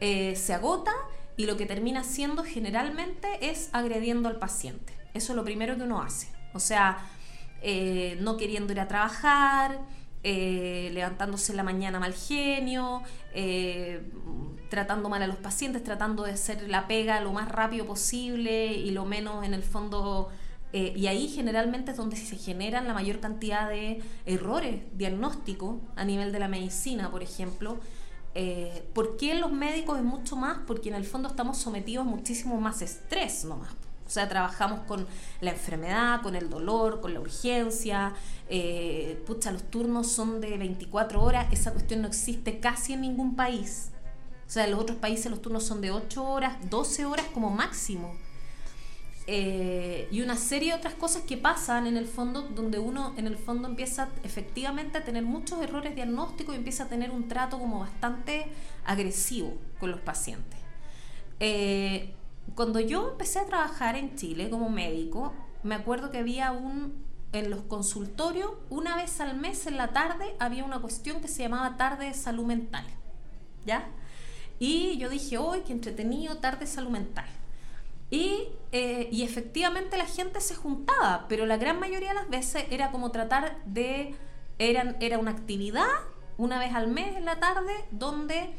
[0.00, 0.92] eh, se agota
[1.36, 4.94] y lo que termina haciendo generalmente es agrediendo al paciente.
[5.14, 6.28] Eso es lo primero que uno hace.
[6.54, 6.98] O sea,
[7.62, 9.78] eh, no queriendo ir a trabajar,
[10.28, 14.10] eh, levantándose en la mañana mal genio, eh,
[14.68, 18.90] tratando mal a los pacientes, tratando de hacer la pega lo más rápido posible y
[18.90, 20.30] lo menos en el fondo...
[20.72, 26.32] y ahí generalmente es donde se generan la mayor cantidad de errores diagnósticos a nivel
[26.32, 27.78] de la medicina, por ejemplo.
[28.94, 30.58] ¿Por qué los médicos es mucho más?
[30.66, 33.85] Porque en el fondo estamos sometidos a muchísimo más estrés nomás.
[34.06, 35.06] O sea, trabajamos con
[35.40, 38.14] la enfermedad, con el dolor, con la urgencia.
[38.48, 41.46] Eh, pucha, los turnos son de 24 horas.
[41.52, 43.90] Esa cuestión no existe casi en ningún país.
[44.46, 47.50] O sea, en los otros países los turnos son de 8 horas, 12 horas como
[47.50, 48.14] máximo.
[49.28, 53.26] Eh, y una serie de otras cosas que pasan en el fondo, donde uno en
[53.26, 57.58] el fondo empieza efectivamente a tener muchos errores diagnósticos y empieza a tener un trato
[57.58, 58.46] como bastante
[58.84, 60.60] agresivo con los pacientes.
[61.40, 62.14] Eh,
[62.54, 65.32] cuando yo empecé a trabajar en Chile como médico,
[65.62, 70.36] me acuerdo que había un, en los consultorios, una vez al mes en la tarde,
[70.38, 72.86] había una cuestión que se llamaba tarde de salud mental.
[73.64, 73.88] ¿Ya?
[74.58, 77.26] Y yo dije, hoy qué entretenido, tarde de salud mental.
[78.10, 82.64] Y, eh, y, efectivamente la gente se juntaba, pero la gran mayoría de las veces
[82.70, 84.14] era como tratar de,
[84.60, 85.88] eran, era una actividad
[86.38, 88.54] una vez al mes en la tarde donde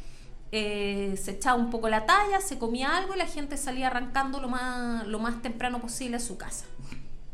[0.52, 4.40] eh, se echaba un poco la talla, se comía algo y la gente salía arrancando
[4.40, 6.66] lo más, lo más temprano posible a su casa.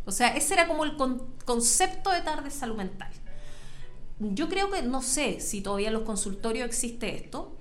[0.06, 0.98] O sea, ese era como el
[1.46, 3.12] concepto de tarde salud mental.
[4.20, 7.56] Yo creo que no sé si todavía en los consultorios existe esto.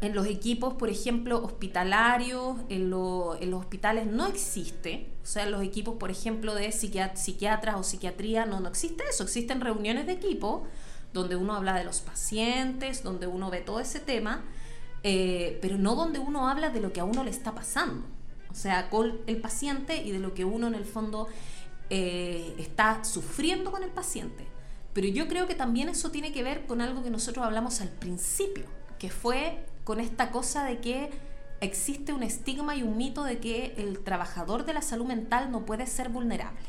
[0.00, 5.10] En los equipos, por ejemplo, hospitalarios, en, en los hospitales no existe.
[5.22, 9.24] O sea, en los equipos, por ejemplo, de psiquiatras o psiquiatría, no, no existe eso.
[9.24, 10.64] Existen reuniones de equipo
[11.12, 14.44] donde uno habla de los pacientes, donde uno ve todo ese tema,
[15.02, 18.06] eh, pero no donde uno habla de lo que a uno le está pasando.
[18.50, 21.28] O sea, con el paciente y de lo que uno en el fondo
[21.90, 24.46] eh, está sufriendo con el paciente.
[24.92, 27.88] Pero yo creo que también eso tiene que ver con algo que nosotros hablamos al
[27.88, 28.64] principio,
[28.98, 31.10] que fue con esta cosa de que
[31.60, 35.64] existe un estigma y un mito de que el trabajador de la salud mental no
[35.64, 36.66] puede ser vulnerable.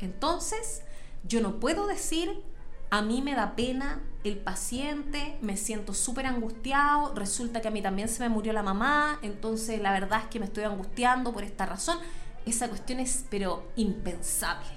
[0.00, 0.82] Entonces,
[1.24, 2.42] yo no puedo decir
[2.90, 7.82] a mí me da pena el paciente, me siento súper angustiado, resulta que a mí
[7.82, 11.44] también se me murió la mamá, entonces la verdad es que me estoy angustiando por
[11.44, 11.98] esta razón.
[12.46, 14.70] Esa cuestión es, pero impensable.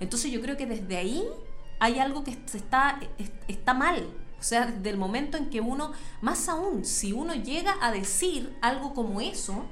[0.00, 1.24] Entonces yo creo que desde ahí
[1.78, 2.98] hay algo que se está,
[3.48, 4.08] está mal.
[4.40, 8.56] O sea, desde el momento en que uno, más aún, si uno llega a decir
[8.60, 9.64] algo como eso,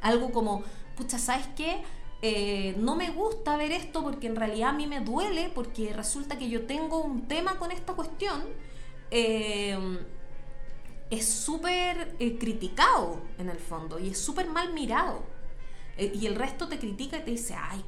[0.00, 0.62] algo como,
[0.96, 1.82] pucha, ¿sabes qué?
[2.22, 6.38] Eh, no me gusta ver esto porque en realidad a mí me duele, porque resulta
[6.38, 8.42] que yo tengo un tema con esta cuestión,
[9.10, 9.78] eh,
[11.10, 15.22] es súper eh, criticado en el fondo y es súper mal mirado.
[15.98, 17.82] y el resto te critica y te dice, ay,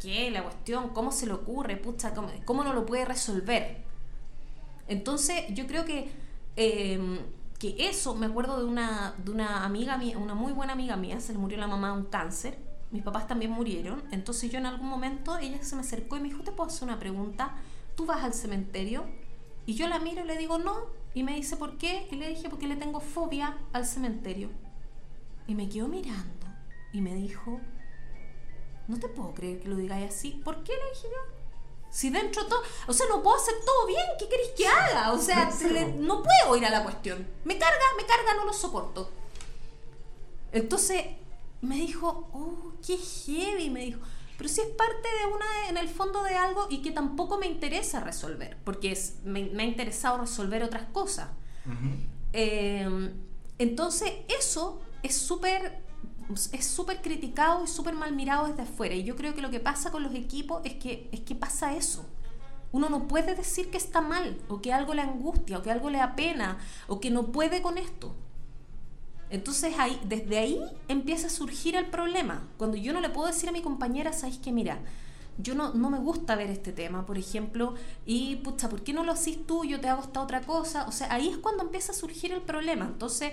[0.00, 0.30] ¿qué?
[0.30, 1.82] La cuestión, ¿cómo se le ocurre?
[2.14, 3.84] ¿cómo, cómo no lo puede resolver?
[4.88, 6.10] Entonces yo creo que
[7.60, 11.20] que eso, me acuerdo de una, de una amiga mía, una muy buena amiga mía,
[11.20, 12.56] se le murió la mamá de un cáncer,
[12.90, 16.28] mis papás también murieron, entonces yo en algún momento ella se me acercó y me
[16.28, 17.54] dijo, ¿te puedo hacer una pregunta?
[17.94, 19.04] ¿Tú vas al cementerio?
[19.66, 22.08] Y yo la miro y le digo, no, y me dice, ¿por qué?
[22.10, 24.50] Y le dije, porque le tengo fobia al cementerio.
[25.46, 26.46] Y me quedó mirando
[26.92, 27.60] y me dijo,
[28.88, 30.40] no te puedo creer que lo digáis así.
[30.44, 30.72] ¿Por qué?
[30.72, 31.40] Le dije yo.
[31.90, 35.12] Si dentro todo, o sea, no puedo hacer todo bien, ¿qué queréis que haga?
[35.12, 35.50] O sea,
[35.96, 37.26] no puedo ir a la cuestión.
[37.44, 39.10] Me carga, me carga, no lo soporto.
[40.52, 41.04] Entonces,
[41.62, 44.00] me dijo, oh, qué heavy, me dijo.
[44.36, 47.46] Pero si es parte de una, en el fondo de algo y que tampoco me
[47.46, 51.28] interesa resolver, porque es, me, ha interesado resolver otras cosas.
[52.32, 53.12] Em,
[53.58, 55.82] entonces, eso es súper
[56.52, 58.94] es súper criticado y súper mal mirado desde afuera.
[58.94, 61.74] Y yo creo que lo que pasa con los equipos es que, es que pasa
[61.74, 62.06] eso.
[62.72, 65.90] Uno no puede decir que está mal, o que algo le angustia, o que algo
[65.90, 68.14] le da pena, o que no puede con esto.
[69.30, 72.48] Entonces ahí, desde ahí empieza a surgir el problema.
[72.58, 74.50] Cuando yo no le puedo decir a mi compañera, ¿sabes qué?
[74.50, 74.80] Mira,
[75.38, 77.74] yo no, no me gusta ver este tema, por ejemplo,
[78.04, 79.64] y pucha, ¿por qué no lo haces tú?
[79.64, 80.86] Yo te hago esta otra cosa.
[80.88, 82.86] O sea, ahí es cuando empieza a surgir el problema.
[82.86, 83.32] Entonces,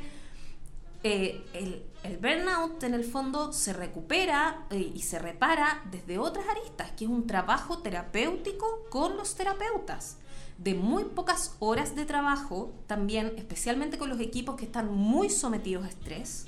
[1.03, 6.48] eh, el, el, burnout en el fondo se recupera eh, y se repara desde otras
[6.48, 10.18] aristas, que es un trabajo terapéutico con los terapeutas
[10.58, 15.86] de muy pocas horas de trabajo, también especialmente con los equipos que están muy sometidos
[15.86, 16.48] a estrés.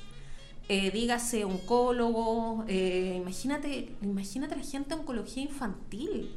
[0.67, 6.35] Eh, dígase oncólogo, eh, imagínate, imagínate la gente de oncología infantil,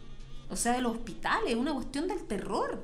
[0.49, 2.83] o sea, de los hospitales, una cuestión del terror.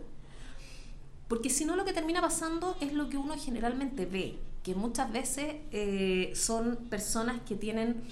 [1.26, 5.12] Porque si no lo que termina pasando es lo que uno generalmente ve, que muchas
[5.12, 8.02] veces eh, son personas que tienen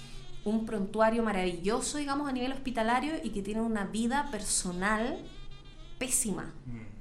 [0.45, 5.19] un prontuario maravilloso, digamos, a nivel hospitalario y que tienen una vida personal
[5.97, 6.53] pésima.
[6.65, 6.97] Mm.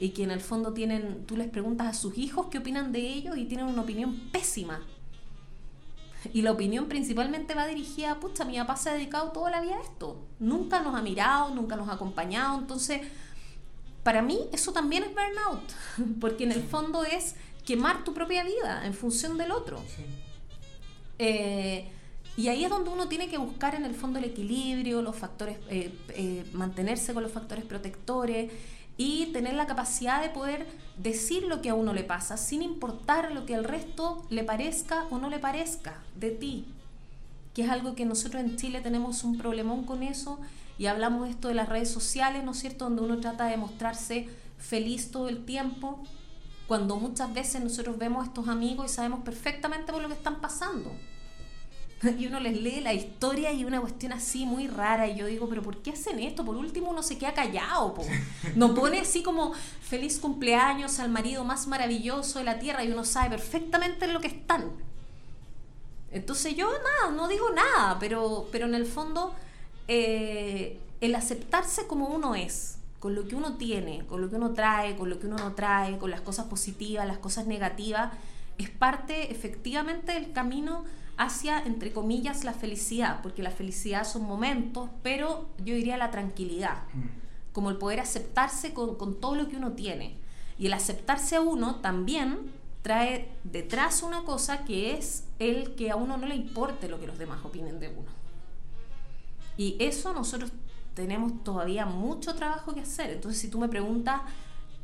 [0.00, 3.00] Y que en el fondo tienen, tú les preguntas a sus hijos qué opinan de
[3.00, 4.80] ellos y tienen una opinión pésima.
[6.32, 9.76] Y la opinión principalmente va dirigida, pucha, mi papá se ha dedicado toda la vida
[9.76, 10.24] a esto.
[10.38, 12.58] Nunca nos ha mirado, nunca nos ha acompañado.
[12.58, 13.00] Entonces,
[14.02, 15.72] para mí eso también es burnout,
[16.20, 19.78] porque en el fondo es quemar tu propia vida en función del otro.
[19.88, 20.04] Sí.
[21.18, 21.88] Eh,
[22.36, 25.58] y ahí es donde uno tiene que buscar en el fondo el equilibrio, los factores,
[25.68, 28.50] eh, eh, mantenerse con los factores protectores
[28.96, 33.32] y tener la capacidad de poder decir lo que a uno le pasa, sin importar
[33.32, 36.66] lo que al resto le parezca o no le parezca de ti.
[37.54, 40.38] Que es algo que nosotros en Chile tenemos un problemón con eso
[40.78, 44.28] y hablamos esto de las redes sociales, ¿no es cierto?, donde uno trata de mostrarse
[44.56, 46.02] feliz todo el tiempo,
[46.66, 50.40] cuando muchas veces nosotros vemos a estos amigos y sabemos perfectamente por lo que están
[50.40, 50.92] pasando.
[52.18, 55.06] Y uno les lee la historia y una cuestión así muy rara.
[55.08, 56.44] Y yo digo, pero ¿por qué hacen esto?
[56.44, 57.94] Por último uno se queda callado.
[57.94, 58.04] Po.
[58.56, 63.04] No pone así como feliz cumpleaños al marido más maravilloso de la tierra y uno
[63.04, 64.70] sabe perfectamente en lo que están.
[66.10, 69.34] Entonces yo nada, no digo nada, pero, pero en el fondo
[69.88, 74.52] eh, el aceptarse como uno es, con lo que uno tiene, con lo que uno
[74.52, 78.12] trae, con lo que uno no trae, con las cosas positivas, las cosas negativas,
[78.58, 80.84] es parte efectivamente del camino
[81.22, 86.82] hacia, entre comillas, la felicidad, porque la felicidad son momentos, pero yo diría la tranquilidad,
[86.94, 87.52] Mm.
[87.52, 90.16] como el poder aceptarse con, con todo lo que uno tiene.
[90.58, 92.50] Y el aceptarse a uno también
[92.82, 97.06] trae detrás una cosa que es el que a uno no le importe lo que
[97.06, 98.10] los demás opinen de uno.
[99.56, 100.50] Y eso nosotros
[100.94, 103.10] tenemos todavía mucho trabajo que hacer.
[103.10, 104.22] Entonces, si tú me preguntas,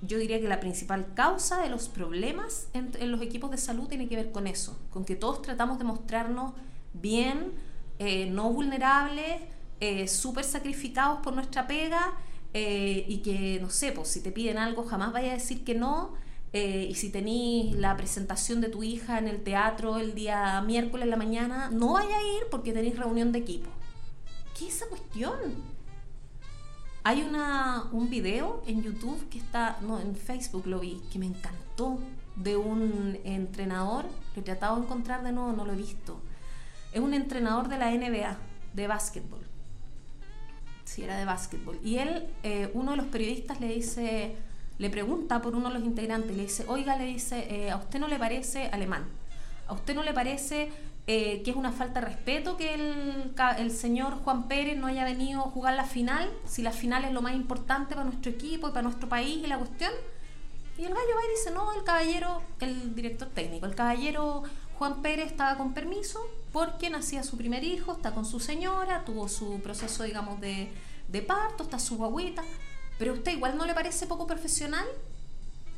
[0.00, 4.08] yo diría que la principal causa de los problemas en, los equipos de salud tiene
[4.08, 6.52] que ver con eso, con que todos tratamos de mostrarnos
[6.94, 7.52] bien,
[7.98, 9.42] eh, no vulnerables,
[9.80, 12.14] eh, súper sacrificados por nuestra pega
[12.54, 15.74] eh, y que, no sé, pues si te piden algo jamás vaya a decir que
[15.74, 16.14] no.
[16.54, 21.04] eh, y si tenís la presentación de tu hija en el teatro el día miércoles
[21.04, 23.70] en la mañana, no vaya a ir porque tenéis reunión de equipo.
[24.58, 25.77] ¿Qué es esa cuestión?
[27.04, 31.26] Hay una, un video en YouTube que está, no, en Facebook lo vi, que me
[31.26, 31.98] encantó,
[32.42, 34.04] de un entrenador,
[34.34, 36.20] lo he tratado de encontrar de nuevo, no lo he visto.
[36.92, 38.36] Es un entrenador de la NBA,
[38.74, 39.40] de básquetbol.
[40.84, 41.78] Sí, era de básquetbol.
[41.84, 44.36] Y él, eh, uno de los periodistas le dice,
[44.78, 47.98] le pregunta por uno de los integrantes, le dice, oiga, le dice, eh, ¿a usted
[47.98, 49.04] no le parece alemán?
[49.66, 50.70] ¿A usted no le parece
[51.10, 55.04] eh, que es una falta de respeto que el, el señor Juan Pérez no haya
[55.04, 56.30] venido a jugar la final?
[56.44, 59.46] Si la final es lo más importante para nuestro equipo y para nuestro país y
[59.46, 59.90] la cuestión.
[60.76, 64.42] Y el gallo va y dice, no, el caballero, el director técnico, el caballero
[64.78, 66.20] Juan Pérez estaba con permiso
[66.52, 70.70] porque nacía su primer hijo, está con su señora, tuvo su proceso, digamos, de,
[71.08, 72.44] de parto, está su guaguita,
[72.98, 74.86] pero usted igual no le parece poco profesional.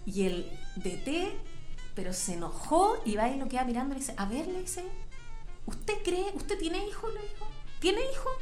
[0.06, 1.36] Y el DT,
[1.94, 4.62] pero se enojó y va y lo queda mirando y le dice, a ver, le
[4.62, 4.84] dice,
[5.66, 7.12] ¿usted cree, usted tiene hijos?
[7.14, 7.46] Le dijo,
[7.80, 8.32] ¿tiene hijos?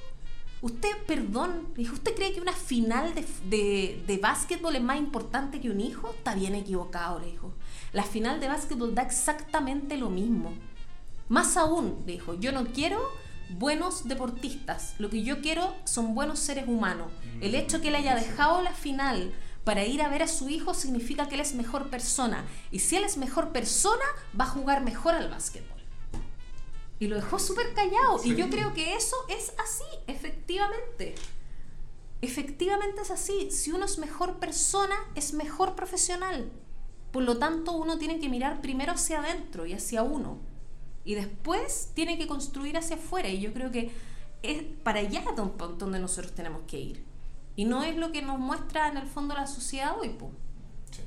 [0.60, 5.60] Usted, perdón, dijo, ¿usted cree que una final de, de, de básquetbol es más importante
[5.60, 6.10] que un hijo?
[6.10, 7.52] Está bien equivocado, le dijo.
[7.92, 10.52] La final de básquetbol da exactamente lo mismo.
[11.28, 13.00] Más aún, le dijo, yo no quiero
[13.50, 17.12] buenos deportistas, lo que yo quiero son buenos seres humanos.
[17.40, 19.32] El hecho que él haya dejado la final
[19.64, 22.44] para ir a ver a su hijo significa que él es mejor persona.
[22.70, 24.04] Y si él es mejor persona,
[24.38, 25.77] va a jugar mejor al básquetbol.
[27.00, 28.18] Y lo dejó súper callado.
[28.24, 28.36] Y Sí.
[28.36, 31.14] yo creo que eso es así, efectivamente.
[32.20, 33.50] Efectivamente es así.
[33.52, 36.50] Si uno es mejor persona, es mejor profesional.
[37.12, 40.38] Por lo tanto, uno tiene que mirar primero hacia adentro y hacia uno.
[41.04, 43.28] Y después tiene que construir hacia afuera.
[43.28, 43.92] Y yo creo que
[44.42, 47.04] es para allá don- donde nosotros tenemos que ir.
[47.54, 50.30] Y no es lo que nos muestra en el fondo la sociedad hoy, po.
[50.90, 51.02] Sí.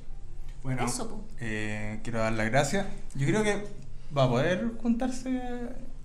[0.64, 1.22] Bueno, Eso, po.
[1.40, 2.88] eh, quiero dar las gracias.
[3.16, 3.68] Yo creo que
[4.16, 5.42] va a poder juntarse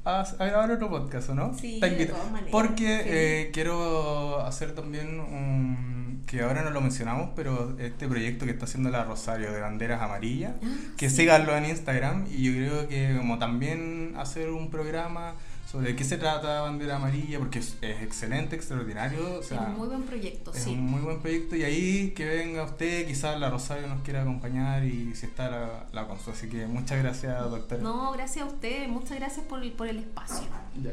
[0.05, 1.55] a, a grabar otro podcast, ¿o no?
[1.59, 2.51] Sí, de todas maneras.
[2.53, 3.09] Porque Sí.
[3.09, 6.23] eh, quiero hacer también un...
[6.27, 10.01] que ahora no lo mencionamos, pero este proyecto que está haciendo la Rosario de Banderas
[10.03, 10.67] Amarillas, Ah,
[10.97, 11.17] que sí.
[11.17, 15.35] síganlo en Instagram y yo creo que como también hacer un programa
[15.77, 19.77] sobre qué se trata Bandera Amarilla, porque es, es excelente, extraordinario, o sea, es un
[19.77, 20.71] muy buen proyecto, es sí.
[20.71, 24.85] un muy buen proyecto y ahí que venga usted, quizás la Rosario nos quiera acompañar
[24.85, 26.33] y si está la, la consulta.
[26.33, 27.81] Así que muchas gracias, doctor.
[27.81, 28.89] No, gracias a ustedes.
[28.89, 30.47] Muchas gracias por el, por el espacio.
[30.83, 30.93] Ya.